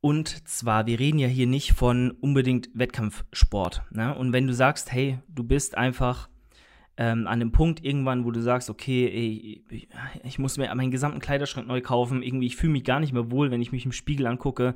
[0.00, 3.82] Und zwar, wir reden ja hier nicht von unbedingt Wettkampfsport.
[3.90, 4.14] Ne?
[4.14, 6.28] Und wenn du sagst, hey, du bist einfach
[6.96, 9.86] ähm, an dem Punkt irgendwann, wo du sagst, okay, ey,
[10.24, 13.30] ich muss mir meinen gesamten Kleiderschrank neu kaufen, irgendwie, ich fühle mich gar nicht mehr
[13.30, 14.74] wohl, wenn ich mich im Spiegel angucke,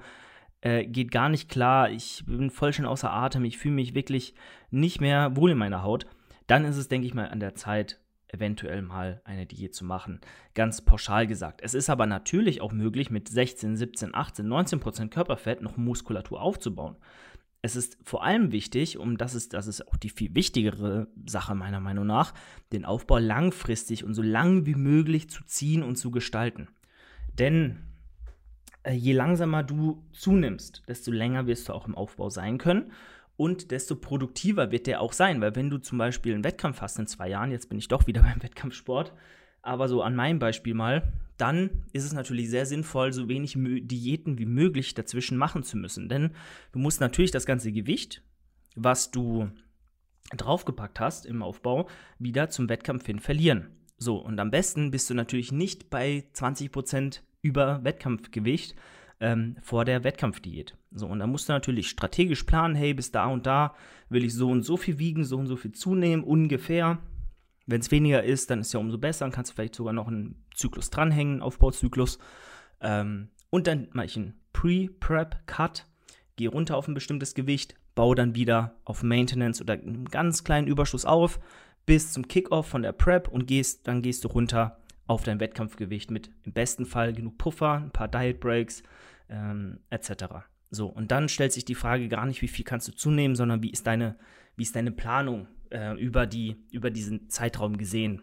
[0.60, 4.34] äh, geht gar nicht klar, ich bin voll schön außer Atem, ich fühle mich wirklich
[4.70, 6.06] nicht mehr wohl in meiner Haut,
[6.46, 8.00] dann ist es, denke ich mal, an der Zeit,
[8.34, 10.20] eventuell mal eine Diät zu machen.
[10.54, 11.60] Ganz pauschal gesagt.
[11.62, 16.40] Es ist aber natürlich auch möglich, mit 16, 17, 18, 19 Prozent Körperfett noch Muskulatur
[16.40, 16.96] aufzubauen.
[17.62, 21.54] Es ist vor allem wichtig, und das ist, das ist auch die viel wichtigere Sache
[21.54, 22.34] meiner Meinung nach,
[22.72, 26.68] den Aufbau langfristig und so lang wie möglich zu ziehen und zu gestalten.
[27.38, 27.78] Denn
[28.82, 32.92] äh, je langsamer du zunimmst, desto länger wirst du auch im Aufbau sein können
[33.36, 35.40] und desto produktiver wird der auch sein.
[35.40, 38.06] Weil wenn du zum Beispiel einen Wettkampf hast in zwei Jahren, jetzt bin ich doch
[38.06, 39.12] wieder beim Wettkampfsport,
[39.62, 44.38] aber so an meinem Beispiel mal, dann ist es natürlich sehr sinnvoll, so wenig Diäten
[44.38, 46.08] wie möglich dazwischen machen zu müssen.
[46.08, 46.30] Denn
[46.72, 48.22] du musst natürlich das ganze Gewicht,
[48.76, 49.50] was du
[50.36, 53.68] draufgepackt hast im Aufbau, wieder zum Wettkampf hin verlieren.
[53.96, 58.74] So, und am besten bist du natürlich nicht bei 20% über Wettkampfgewicht,
[59.20, 60.76] ähm, vor der Wettkampfdiät.
[60.90, 63.74] So, und da musst du natürlich strategisch planen, hey, bis da und da
[64.08, 66.98] will ich so und so viel wiegen, so und so viel zunehmen, ungefähr.
[67.66, 70.08] Wenn es weniger ist, dann ist ja umso besser, dann kannst du vielleicht sogar noch
[70.08, 72.18] einen Zyklus dranhängen, Aufbauzyklus.
[72.80, 75.86] Ähm, und dann mache ich einen Pre-Prep-Cut,
[76.36, 80.66] gehe runter auf ein bestimmtes Gewicht, baue dann wieder auf Maintenance oder einen ganz kleinen
[80.66, 81.40] Überschuss auf,
[81.86, 86.10] bis zum Kickoff von der Prep und gehst, dann gehst du runter auf dein Wettkampfgewicht
[86.10, 88.82] mit im besten Fall genug Puffer, ein paar Diet Breaks
[89.28, 90.24] ähm, etc.
[90.70, 93.62] So, und dann stellt sich die Frage gar nicht, wie viel kannst du zunehmen, sondern
[93.62, 94.16] wie ist deine,
[94.56, 98.22] wie ist deine Planung äh, über, die, über diesen Zeitraum gesehen.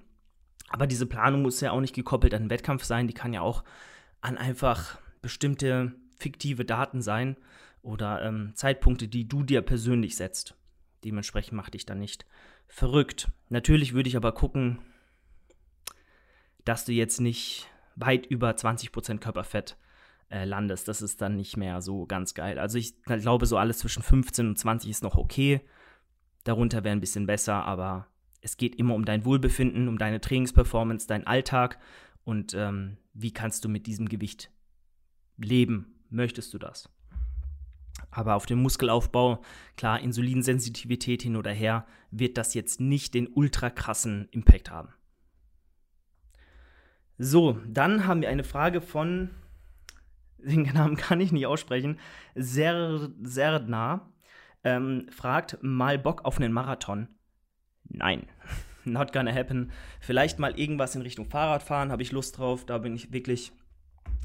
[0.70, 3.42] Aber diese Planung muss ja auch nicht gekoppelt an den Wettkampf sein, die kann ja
[3.42, 3.64] auch
[4.22, 7.36] an einfach bestimmte fiktive Daten sein
[7.82, 10.56] oder ähm, Zeitpunkte, die du dir persönlich setzt.
[11.04, 12.26] Dementsprechend mach dich dann nicht
[12.68, 13.30] verrückt.
[13.50, 14.80] Natürlich würde ich aber gucken,
[16.66, 19.78] dass du jetzt nicht weit über 20% Körperfett
[20.30, 20.88] äh, landest.
[20.88, 22.58] Das ist dann nicht mehr so ganz geil.
[22.58, 25.62] Also ich glaube, so alles zwischen 15 und 20 ist noch okay.
[26.44, 28.08] Darunter wäre ein bisschen besser, aber
[28.42, 31.78] es geht immer um dein Wohlbefinden, um deine Trainingsperformance, deinen Alltag
[32.24, 34.52] und ähm, wie kannst du mit diesem Gewicht
[35.38, 35.96] leben?
[36.10, 36.90] Möchtest du das?
[38.10, 39.42] Aber auf dem Muskelaufbau,
[39.78, 44.94] klar, Insulinsensitivität hin oder her, wird das jetzt nicht den ultra krassen Impact haben.
[47.24, 49.30] So, dann haben wir eine Frage von,
[50.40, 52.00] den Namen kann ich nicht aussprechen,
[52.34, 54.12] Ser Serdna.
[54.64, 57.10] ähm, fragt, mal Bock auf einen Marathon?
[57.84, 58.26] Nein,
[58.86, 59.72] not gonna happen.
[60.00, 62.66] Vielleicht mal irgendwas in Richtung Fahrradfahren, habe ich Lust drauf.
[62.66, 63.52] Da bin ich wirklich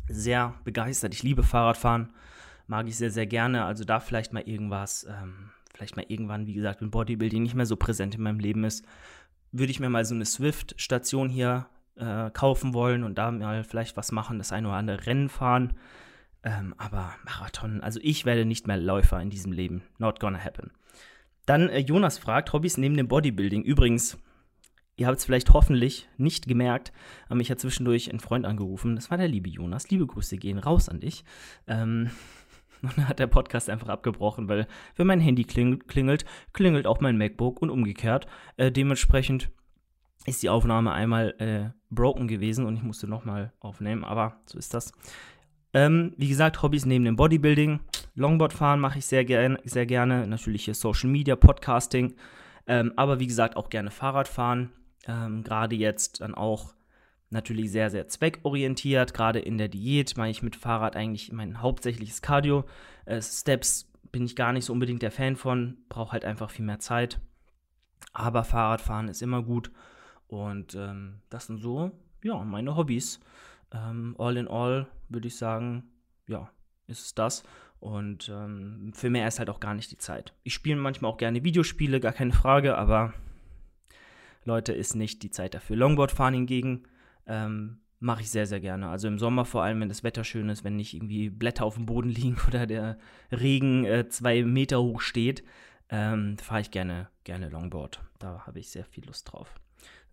[0.08, 1.12] sehr begeistert.
[1.12, 2.14] Ich liebe Fahrradfahren,
[2.66, 3.66] mag ich sehr, sehr gerne.
[3.66, 7.66] Also da vielleicht mal irgendwas, ähm, vielleicht mal irgendwann, wie gesagt, wenn Bodybuilding nicht mehr
[7.66, 8.86] so präsent in meinem Leben ist,
[9.52, 13.96] würde ich mir mal so eine Swift-Station hier äh, kaufen wollen und da mal vielleicht
[13.96, 15.74] was machen, das eine oder andere Rennen fahren.
[16.42, 19.82] Ähm, aber Marathon, also ich werde nicht mehr Läufer in diesem Leben.
[19.98, 20.70] Not gonna happen.
[21.46, 23.62] Dann äh, Jonas fragt, Hobbys neben dem Bodybuilding.
[23.62, 24.18] Übrigens,
[24.96, 26.92] ihr habt es vielleicht hoffentlich nicht gemerkt,
[27.26, 28.96] aber mich hat zwischendurch ein Freund angerufen.
[28.96, 29.90] Das war der liebe Jonas.
[29.90, 31.24] Liebe Grüße gehen raus an dich.
[31.66, 32.10] Ähm,
[32.82, 37.18] und dann hat der Podcast einfach abgebrochen, weil wenn mein Handy klingelt, klingelt auch mein
[37.18, 38.26] MacBook und umgekehrt.
[38.56, 39.50] Äh, dementsprechend
[40.26, 44.74] ist die Aufnahme einmal äh, broken gewesen und ich musste nochmal aufnehmen, aber so ist
[44.74, 44.92] das.
[45.72, 47.80] Ähm, wie gesagt, Hobbys neben dem Bodybuilding.
[48.14, 50.26] Longboard fahren mache ich sehr, gern, sehr gerne.
[50.26, 52.14] Natürlich hier Social Media, Podcasting.
[52.66, 54.70] Ähm, aber wie gesagt, auch gerne Fahrrad fahren.
[55.06, 56.74] Ähm, Gerade jetzt dann auch
[57.30, 59.14] natürlich sehr, sehr zweckorientiert.
[59.14, 62.64] Gerade in der Diät mache ich mit Fahrrad eigentlich mein hauptsächliches Cardio.
[63.04, 65.76] Äh, Steps bin ich gar nicht so unbedingt der Fan von.
[65.88, 67.20] Brauche halt einfach viel mehr Zeit.
[68.12, 69.70] Aber Fahrradfahren ist immer gut.
[70.28, 73.20] Und ähm, das sind so, ja, meine Hobbys.
[73.72, 75.84] Ähm, all in all würde ich sagen,
[76.26, 76.50] ja,
[76.86, 77.42] ist es das.
[77.80, 80.32] Und ähm, für mehr ist halt auch gar nicht die Zeit.
[80.42, 83.12] Ich spiele manchmal auch gerne Videospiele, gar keine Frage, aber
[84.44, 85.76] Leute, ist nicht die Zeit dafür.
[85.76, 86.84] Longboardfahren hingegen
[87.26, 88.88] ähm, mache ich sehr, sehr gerne.
[88.88, 91.74] Also im Sommer vor allem, wenn das Wetter schön ist, wenn nicht irgendwie Blätter auf
[91.74, 92.98] dem Boden liegen oder der
[93.30, 95.44] Regen äh, zwei Meter hoch steht,
[95.88, 98.00] ähm, fahre ich gerne, gerne Longboard.
[98.18, 99.54] Da habe ich sehr viel Lust drauf.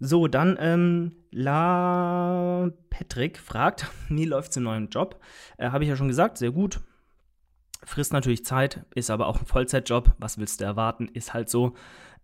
[0.05, 5.21] So, dann ähm, La Patrick fragt, wie läuft im neuen Job?
[5.57, 6.81] Äh, Habe ich ja schon gesagt, sehr gut.
[7.85, 10.13] Frisst natürlich Zeit, ist aber auch ein Vollzeitjob.
[10.17, 11.07] Was willst du erwarten?
[11.07, 11.75] Ist halt so.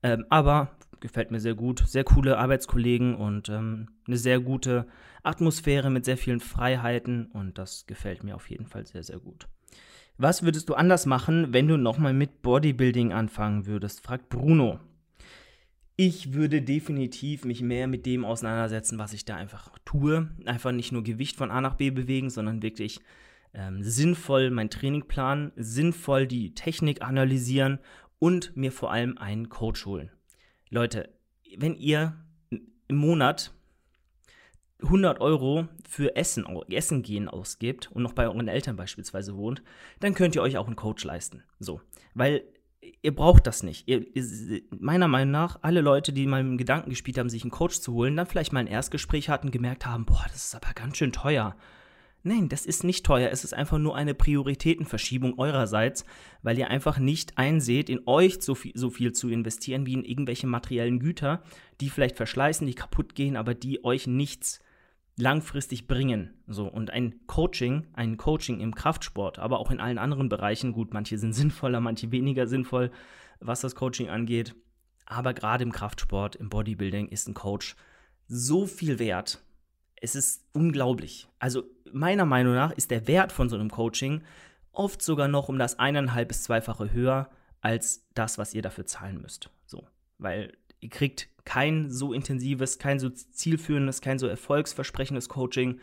[0.03, 1.81] Ähm, aber gefällt mir sehr gut.
[1.87, 4.85] Sehr coole Arbeitskollegen und ähm, eine sehr gute
[5.23, 9.47] Atmosphäre mit sehr vielen Freiheiten und das gefällt mir auf jeden Fall sehr, sehr gut.
[10.17, 14.01] Was würdest du anders machen, wenn du nochmal mit Bodybuilding anfangen würdest?
[14.01, 14.79] fragt Bruno
[16.01, 20.29] ich würde definitiv mich mehr mit dem auseinandersetzen, was ich da einfach tue.
[20.45, 23.01] Einfach nicht nur Gewicht von A nach B bewegen, sondern wirklich
[23.53, 27.79] ähm, sinnvoll mein Training planen, sinnvoll die Technik analysieren
[28.17, 30.09] und mir vor allem einen Coach holen.
[30.69, 31.09] Leute,
[31.57, 32.15] wenn ihr
[32.87, 33.51] im Monat
[34.81, 39.63] 100 Euro für Essen, Essen gehen ausgibt und noch bei euren Eltern beispielsweise wohnt,
[39.99, 41.43] dann könnt ihr euch auch einen Coach leisten.
[41.59, 41.81] So,
[42.13, 42.45] weil
[43.01, 43.87] ihr braucht das nicht.
[43.87, 47.43] Ihr, ihr, meiner Meinung nach, alle Leute, die mal mit dem Gedanken gespielt haben, sich
[47.43, 50.55] einen Coach zu holen, dann vielleicht mal ein Erstgespräch hatten, gemerkt haben, boah, das ist
[50.55, 51.55] aber ganz schön teuer.
[52.21, 53.29] Nein, das ist nicht teuer.
[53.31, 56.03] Es ist einfach nur eine Prioritätenverschiebung eurerseits,
[56.43, 60.03] weil ihr einfach nicht einseht, in euch so viel, so viel zu investieren wie in
[60.03, 61.41] irgendwelche materiellen Güter,
[61.79, 64.59] die vielleicht verschleißen, die kaputt gehen, aber die euch nichts
[65.21, 66.33] langfristig bringen.
[66.47, 70.93] So, und ein Coaching, ein Coaching im Kraftsport, aber auch in allen anderen Bereichen, gut,
[70.93, 72.91] manche sind sinnvoller, manche weniger sinnvoll,
[73.39, 74.55] was das Coaching angeht.
[75.05, 77.75] Aber gerade im Kraftsport, im Bodybuilding ist ein Coach
[78.27, 79.43] so viel wert.
[79.95, 81.27] Es ist unglaublich.
[81.39, 84.21] Also meiner Meinung nach ist der Wert von so einem Coaching
[84.71, 87.29] oft sogar noch um das eineinhalb bis zweifache höher
[87.59, 89.49] als das, was ihr dafür zahlen müsst.
[89.65, 95.79] So, weil ihr kriegt kein so intensives, kein so zielführendes, kein so erfolgsversprechendes Coaching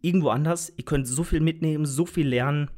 [0.00, 0.72] irgendwo anders.
[0.76, 2.70] Ihr könnt so viel mitnehmen, so viel lernen.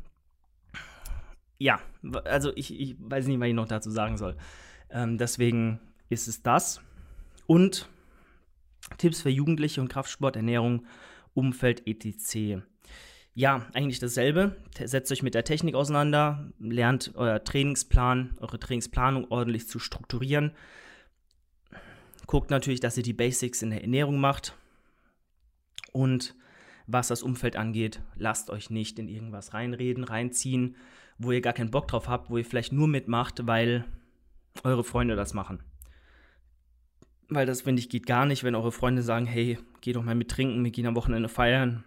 [1.59, 1.81] Ja,
[2.25, 4.37] also ich, ich weiß nicht, was ich noch dazu sagen soll.
[4.91, 6.81] Ähm, deswegen ist es das.
[7.47, 7.89] Und
[8.97, 10.87] Tipps für Jugendliche und Kraftsport, Ernährung,
[11.35, 12.63] Umfeld, etc.
[13.39, 14.57] Ja, eigentlich dasselbe.
[14.85, 20.51] Setzt euch mit der Technik auseinander, lernt euer Trainingsplan, eure Trainingsplanung ordentlich zu strukturieren.
[22.27, 24.57] Guckt natürlich, dass ihr die Basics in der Ernährung macht.
[25.93, 26.35] Und
[26.89, 30.75] was das Umfeld angeht, lasst euch nicht in irgendwas reinreden, reinziehen,
[31.17, 33.85] wo ihr gar keinen Bock drauf habt, wo ihr vielleicht nur mitmacht, weil
[34.65, 35.63] eure Freunde das machen.
[37.29, 40.17] Weil das, finde ich, geht gar nicht, wenn eure Freunde sagen, hey, geh doch mal
[40.17, 41.85] mit trinken, wir gehen am Wochenende feiern.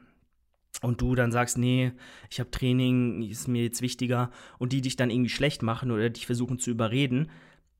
[0.81, 1.91] Und du dann sagst, nee,
[2.29, 4.31] ich habe Training, ist mir jetzt wichtiger.
[4.57, 7.29] Und die dich dann irgendwie schlecht machen oder dich versuchen zu überreden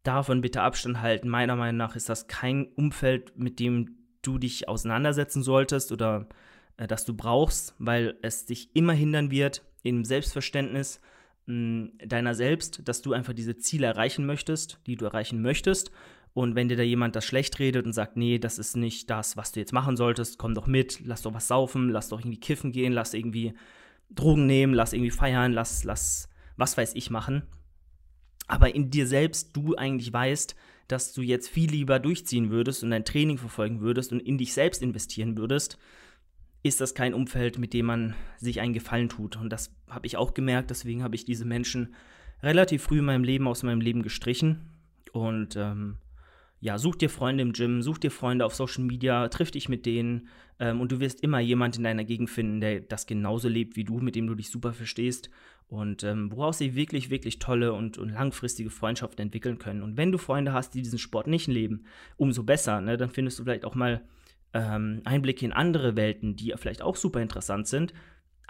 [0.03, 1.29] davon bitte Abstand halten.
[1.29, 6.27] Meiner Meinung nach ist das kein Umfeld, mit dem du dich auseinandersetzen solltest oder
[6.77, 11.01] äh, das du brauchst, weil es dich immer hindern wird im Selbstverständnis
[11.45, 15.91] mh, deiner selbst, dass du einfach diese Ziele erreichen möchtest, die du erreichen möchtest.
[16.33, 19.35] Und wenn dir da jemand das schlecht redet und sagt, nee, das ist nicht das,
[19.35, 22.39] was du jetzt machen solltest, komm doch mit, lass doch was saufen, lass doch irgendwie
[22.39, 23.53] kiffen gehen, lass irgendwie
[24.09, 27.43] Drogen nehmen, lass irgendwie feiern, lass, lass was weiß ich machen,
[28.51, 30.55] aber in dir selbst du eigentlich weißt,
[30.89, 34.53] dass du jetzt viel lieber durchziehen würdest und dein Training verfolgen würdest und in dich
[34.53, 35.77] selbst investieren würdest,
[36.61, 39.37] ist das kein Umfeld, mit dem man sich einen Gefallen tut.
[39.37, 41.95] Und das habe ich auch gemerkt, deswegen habe ich diese Menschen
[42.43, 44.69] relativ früh in meinem Leben aus meinem Leben gestrichen.
[45.13, 45.95] Und ähm,
[46.61, 49.87] ja, such dir Freunde im Gym, such dir Freunde auf Social Media, triff dich mit
[49.87, 50.27] denen
[50.59, 53.83] ähm, und du wirst immer jemand in deiner Gegend finden, der das genauso lebt wie
[53.83, 55.31] du, mit dem du dich super verstehst
[55.67, 59.81] und ähm, woraus sie wirklich, wirklich tolle und, und, langfristige Freundschaften entwickeln können.
[59.81, 61.85] Und wenn du Freunde hast, die diesen Sport nicht leben,
[62.15, 62.95] umso besser, ne?
[62.95, 64.01] dann findest du vielleicht auch mal
[64.53, 67.93] ähm, Einblicke in andere Welten, die vielleicht auch super interessant sind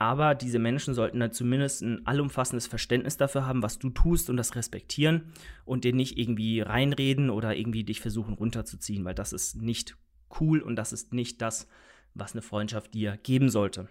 [0.01, 4.37] aber diese Menschen sollten dann zumindest ein allumfassendes Verständnis dafür haben, was du tust und
[4.37, 5.31] das respektieren
[5.63, 9.95] und dir nicht irgendwie reinreden oder irgendwie dich versuchen runterzuziehen, weil das ist nicht
[10.39, 11.67] cool und das ist nicht das,
[12.15, 13.89] was eine Freundschaft dir geben sollte.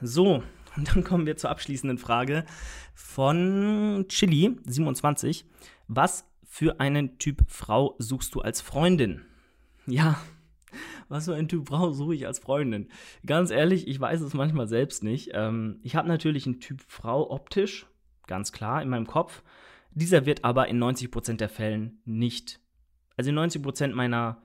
[0.00, 0.44] So,
[0.76, 2.44] und dann kommen wir zur abschließenden Frage
[2.94, 5.46] von Chili27.
[5.88, 9.22] Was für einen Typ Frau suchst du als Freundin?
[9.88, 10.22] Ja,
[11.08, 12.88] was für ein Typ Frau suche ich als Freundin?
[13.24, 15.30] Ganz ehrlich, ich weiß es manchmal selbst nicht.
[15.34, 17.86] Ähm, ich habe natürlich einen Typ Frau optisch,
[18.26, 19.42] ganz klar, in meinem Kopf.
[19.92, 22.60] Dieser wird aber in 90% der Fällen nicht.
[23.16, 24.42] Also in 90% meiner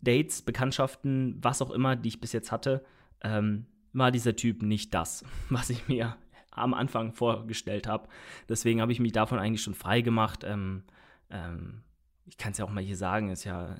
[0.00, 2.84] Dates, Bekanntschaften, was auch immer, die ich bis jetzt hatte,
[3.22, 6.16] ähm, war dieser Typ nicht das, was ich mir
[6.50, 8.08] am Anfang vorgestellt habe.
[8.48, 10.44] Deswegen habe ich mich davon eigentlich schon frei gemacht.
[10.44, 10.84] Ähm,
[11.30, 11.82] ähm,
[12.24, 13.76] ich kann es ja auch mal hier sagen, ist ja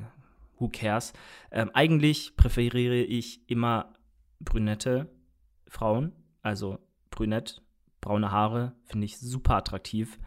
[0.59, 1.13] who cares?
[1.51, 3.93] Ähm, eigentlich präferiere ich immer
[4.41, 5.09] brünette
[5.69, 6.79] Frauen, also
[7.11, 7.63] brünett,
[8.01, 10.19] braune Haare, finde ich super attraktiv.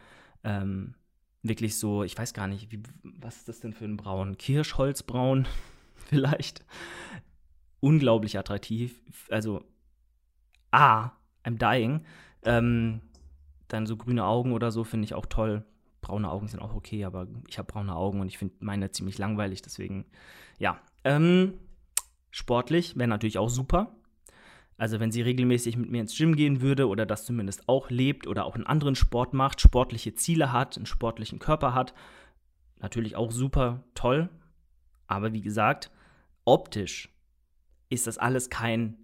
[0.43, 0.95] Ähm,
[1.43, 4.37] wirklich so, ich weiß gar nicht, wie, was ist das denn für ein Braun?
[4.37, 5.47] Kirschholzbraun
[5.95, 6.65] vielleicht.
[7.79, 9.01] Unglaublich attraktiv.
[9.29, 9.63] Also,
[10.71, 11.11] ah,
[11.45, 12.05] I'm dying.
[12.43, 13.01] Ähm,
[13.69, 15.63] dann so grüne Augen oder so finde ich auch toll
[16.01, 19.17] braune Augen sind auch okay, aber ich habe braune Augen und ich finde meine ziemlich
[19.17, 20.05] langweilig, deswegen,
[20.57, 20.79] ja.
[21.03, 21.53] Ähm,
[22.31, 23.95] sportlich wäre natürlich auch super.
[24.77, 28.27] Also wenn sie regelmäßig mit mir ins Gym gehen würde oder das zumindest auch lebt
[28.27, 31.93] oder auch einen anderen Sport macht, sportliche Ziele hat, einen sportlichen Körper hat,
[32.79, 34.29] natürlich auch super toll.
[35.07, 35.91] Aber wie gesagt,
[36.45, 37.09] optisch
[37.89, 38.97] ist das alles kein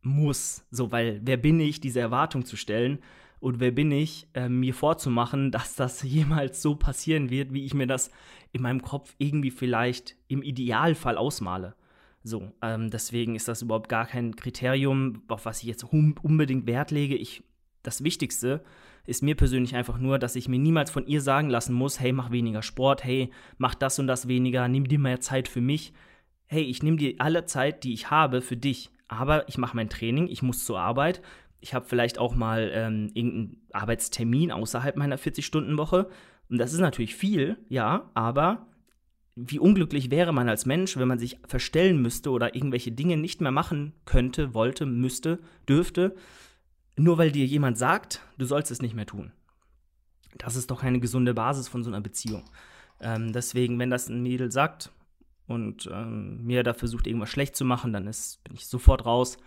[0.00, 0.64] Muss.
[0.70, 3.00] So, weil wer bin ich, diese Erwartung zu stellen?
[3.40, 7.74] Und wer bin ich, äh, mir vorzumachen, dass das jemals so passieren wird, wie ich
[7.74, 8.10] mir das
[8.52, 11.74] in meinem Kopf irgendwie vielleicht im Idealfall ausmale.
[12.24, 16.90] So, ähm, deswegen ist das überhaupt gar kein Kriterium, auf was ich jetzt unbedingt Wert
[16.90, 17.14] lege.
[17.14, 17.44] Ich,
[17.82, 18.62] das Wichtigste
[19.06, 22.12] ist mir persönlich einfach nur, dass ich mir niemals von ihr sagen lassen muss, hey,
[22.12, 25.94] mach weniger Sport, hey, mach das und das weniger, nimm dir mehr Zeit für mich.
[26.46, 28.90] Hey, ich nehme dir alle Zeit, die ich habe, für dich.
[29.06, 31.22] Aber ich mache mein Training, ich muss zur Arbeit,
[31.60, 36.08] ich habe vielleicht auch mal ähm, irgendeinen Arbeitstermin außerhalb meiner 40-Stunden-Woche.
[36.48, 38.66] Und das ist natürlich viel, ja, aber
[39.34, 43.40] wie unglücklich wäre man als Mensch, wenn man sich verstellen müsste oder irgendwelche Dinge nicht
[43.40, 45.38] mehr machen könnte, wollte, müsste,
[45.68, 46.16] dürfte,
[46.96, 49.32] nur weil dir jemand sagt, du sollst es nicht mehr tun.
[50.38, 52.44] Das ist doch keine gesunde Basis von so einer Beziehung.
[53.00, 54.90] Ähm, deswegen, wenn das ein Mädel sagt
[55.46, 59.38] und ähm, mir da versucht, irgendwas schlecht zu machen, dann ist, bin ich sofort raus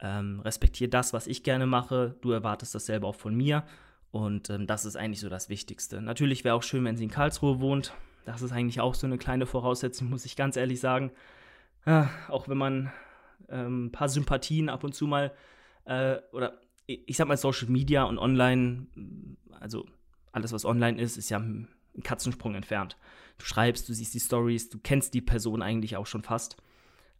[0.00, 3.64] ähm, respektiere das, was ich gerne mache, du erwartest dasselbe auch von mir
[4.10, 6.00] und ähm, das ist eigentlich so das Wichtigste.
[6.00, 7.92] Natürlich wäre auch schön, wenn sie in Karlsruhe wohnt.
[8.24, 11.10] Das ist eigentlich auch so eine kleine Voraussetzung, muss ich ganz ehrlich sagen.
[11.86, 12.92] Ja, auch wenn man
[13.48, 15.32] ähm, ein paar Sympathien ab und zu mal
[15.84, 18.86] äh, oder ich sag mal Social Media und Online,
[19.60, 19.86] also
[20.32, 21.68] alles, was online ist, ist ja ein
[22.02, 22.96] Katzensprung entfernt.
[23.38, 26.56] Du schreibst, du siehst die Stories, du kennst die Person eigentlich auch schon fast.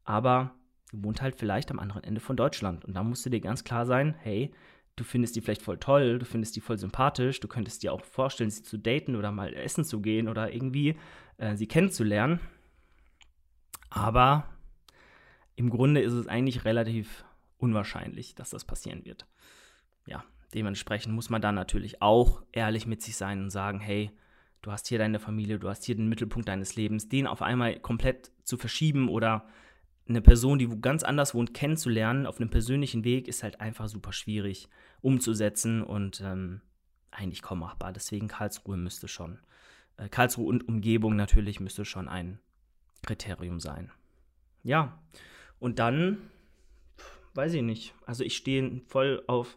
[0.05, 0.55] Aber
[0.93, 2.84] wohnt halt vielleicht am anderen Ende von Deutschland.
[2.84, 4.53] Und da musst du dir ganz klar sein, hey,
[4.97, 8.05] du findest die vielleicht voll toll, du findest die voll sympathisch, du könntest dir auch
[8.05, 10.97] vorstellen, sie zu daten oder mal essen zu gehen oder irgendwie
[11.38, 12.41] äh, sie kennenzulernen.
[13.88, 14.49] Aber
[15.57, 17.24] im Grunde ist es eigentlich relativ
[17.59, 19.26] unwahrscheinlich, dass das passieren wird.
[20.07, 20.24] Ja,
[20.55, 24.11] dementsprechend muss man dann natürlich auch ehrlich mit sich sein und sagen, hey,
[24.62, 27.78] du hast hier deine Familie, du hast hier den Mittelpunkt deines Lebens, den auf einmal
[27.80, 29.47] komplett zu verschieben oder
[30.11, 34.12] eine Person, die ganz anders wohnt, kennenzulernen auf einem persönlichen Weg, ist halt einfach super
[34.12, 34.68] schwierig
[35.00, 36.61] umzusetzen und ähm,
[37.12, 37.92] eigentlich kaum machbar.
[37.92, 39.38] Deswegen Karlsruhe müsste schon,
[39.96, 42.40] äh, Karlsruhe und Umgebung natürlich müsste schon ein
[43.02, 43.90] Kriterium sein.
[44.62, 45.00] Ja,
[45.61, 46.18] und dann,
[47.34, 49.56] weiß ich nicht, also ich stehe voll auf,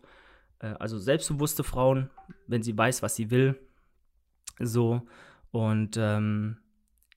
[0.60, 2.12] äh, also selbstbewusste Frauen,
[2.48, 3.60] wenn sie weiß, was sie will,
[4.60, 5.02] so
[5.52, 6.58] und ähm,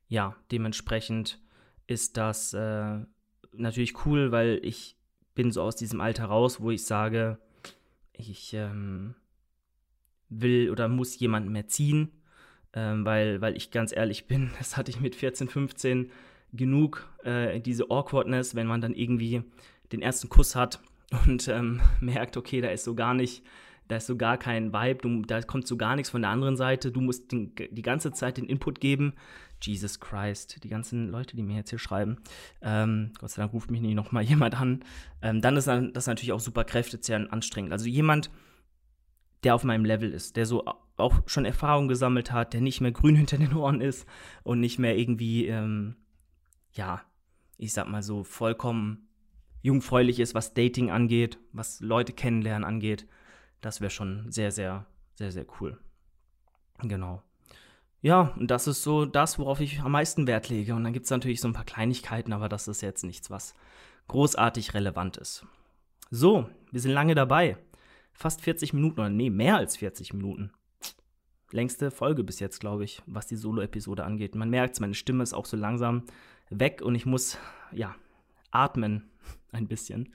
[0.08, 1.38] ja, dementsprechend
[1.86, 3.00] ist das äh,
[3.58, 4.96] natürlich cool, weil ich
[5.34, 7.38] bin so aus diesem Alter raus, wo ich sage,
[8.12, 9.14] ich, ähm,
[10.28, 12.10] will oder muss jemanden mehr ziehen,
[12.72, 16.10] ähm, weil, weil ich ganz ehrlich bin, das hatte ich mit 14, 15
[16.52, 19.42] genug, äh, diese Awkwardness, wenn man dann irgendwie
[19.92, 20.80] den ersten Kuss hat
[21.26, 23.42] und ähm, merkt, okay, da ist so gar nicht,
[23.88, 26.56] da ist so gar kein Vibe, du, da kommt so gar nichts von der anderen
[26.56, 29.14] Seite, du musst den, die ganze Zeit den Input geben.
[29.62, 32.18] Jesus Christ, die ganzen Leute, die mir jetzt hier schreiben,
[32.62, 34.84] ähm, Gott sei Dank ruft mich nicht nochmal jemand an,
[35.22, 37.72] ähm, dann ist das natürlich auch super kräftezehrend anstrengend.
[37.72, 38.30] Also jemand,
[39.44, 40.64] der auf meinem Level ist, der so
[40.96, 44.06] auch schon Erfahrung gesammelt hat, der nicht mehr grün hinter den Ohren ist
[44.42, 45.96] und nicht mehr irgendwie, ähm,
[46.72, 47.02] ja,
[47.58, 49.08] ich sag mal so, vollkommen
[49.62, 53.06] jungfräulich ist, was Dating angeht, was Leute kennenlernen angeht.
[53.60, 55.78] Das wäre schon sehr, sehr, sehr, sehr cool.
[56.82, 57.22] Genau.
[58.02, 60.74] Ja, und das ist so das, worauf ich am meisten Wert lege.
[60.74, 63.54] Und dann gibt es natürlich so ein paar Kleinigkeiten, aber das ist jetzt nichts, was
[64.08, 65.46] großartig relevant ist.
[66.10, 67.56] So, wir sind lange dabei.
[68.12, 70.52] Fast 40 Minuten, oder nee, mehr als 40 Minuten.
[71.50, 74.34] Längste Folge bis jetzt, glaube ich, was die Solo-Episode angeht.
[74.34, 76.04] Man merkt meine Stimme ist auch so langsam
[76.50, 77.38] weg und ich muss,
[77.72, 77.94] ja,
[78.50, 79.10] atmen
[79.52, 80.12] ein bisschen.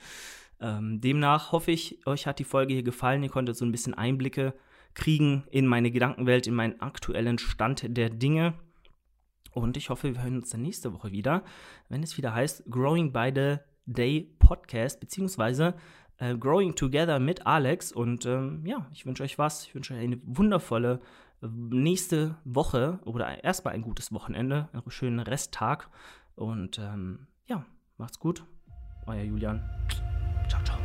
[0.60, 3.24] Ähm, demnach hoffe ich, euch hat die Folge hier gefallen.
[3.24, 4.54] Ihr konntet so ein bisschen Einblicke
[4.94, 8.54] kriegen in meine Gedankenwelt, in meinen aktuellen Stand der Dinge.
[9.54, 11.44] Und ich hoffe, wir hören uns dann nächste Woche wieder,
[11.90, 15.76] wenn es wieder heißt Growing by the Day Podcast, beziehungsweise
[16.18, 17.92] äh, Growing Together mit Alex.
[17.92, 19.66] Und ähm, ja, ich wünsche euch was.
[19.66, 21.02] Ich wünsche euch eine wundervolle
[21.42, 25.90] äh, nächste Woche oder erstmal ein gutes Wochenende, einen schönen Resttag.
[26.36, 27.66] Und ähm, ja,
[27.98, 28.44] macht's gut.
[29.06, 29.62] Euer Julian.
[30.48, 30.81] Ciao, ciao.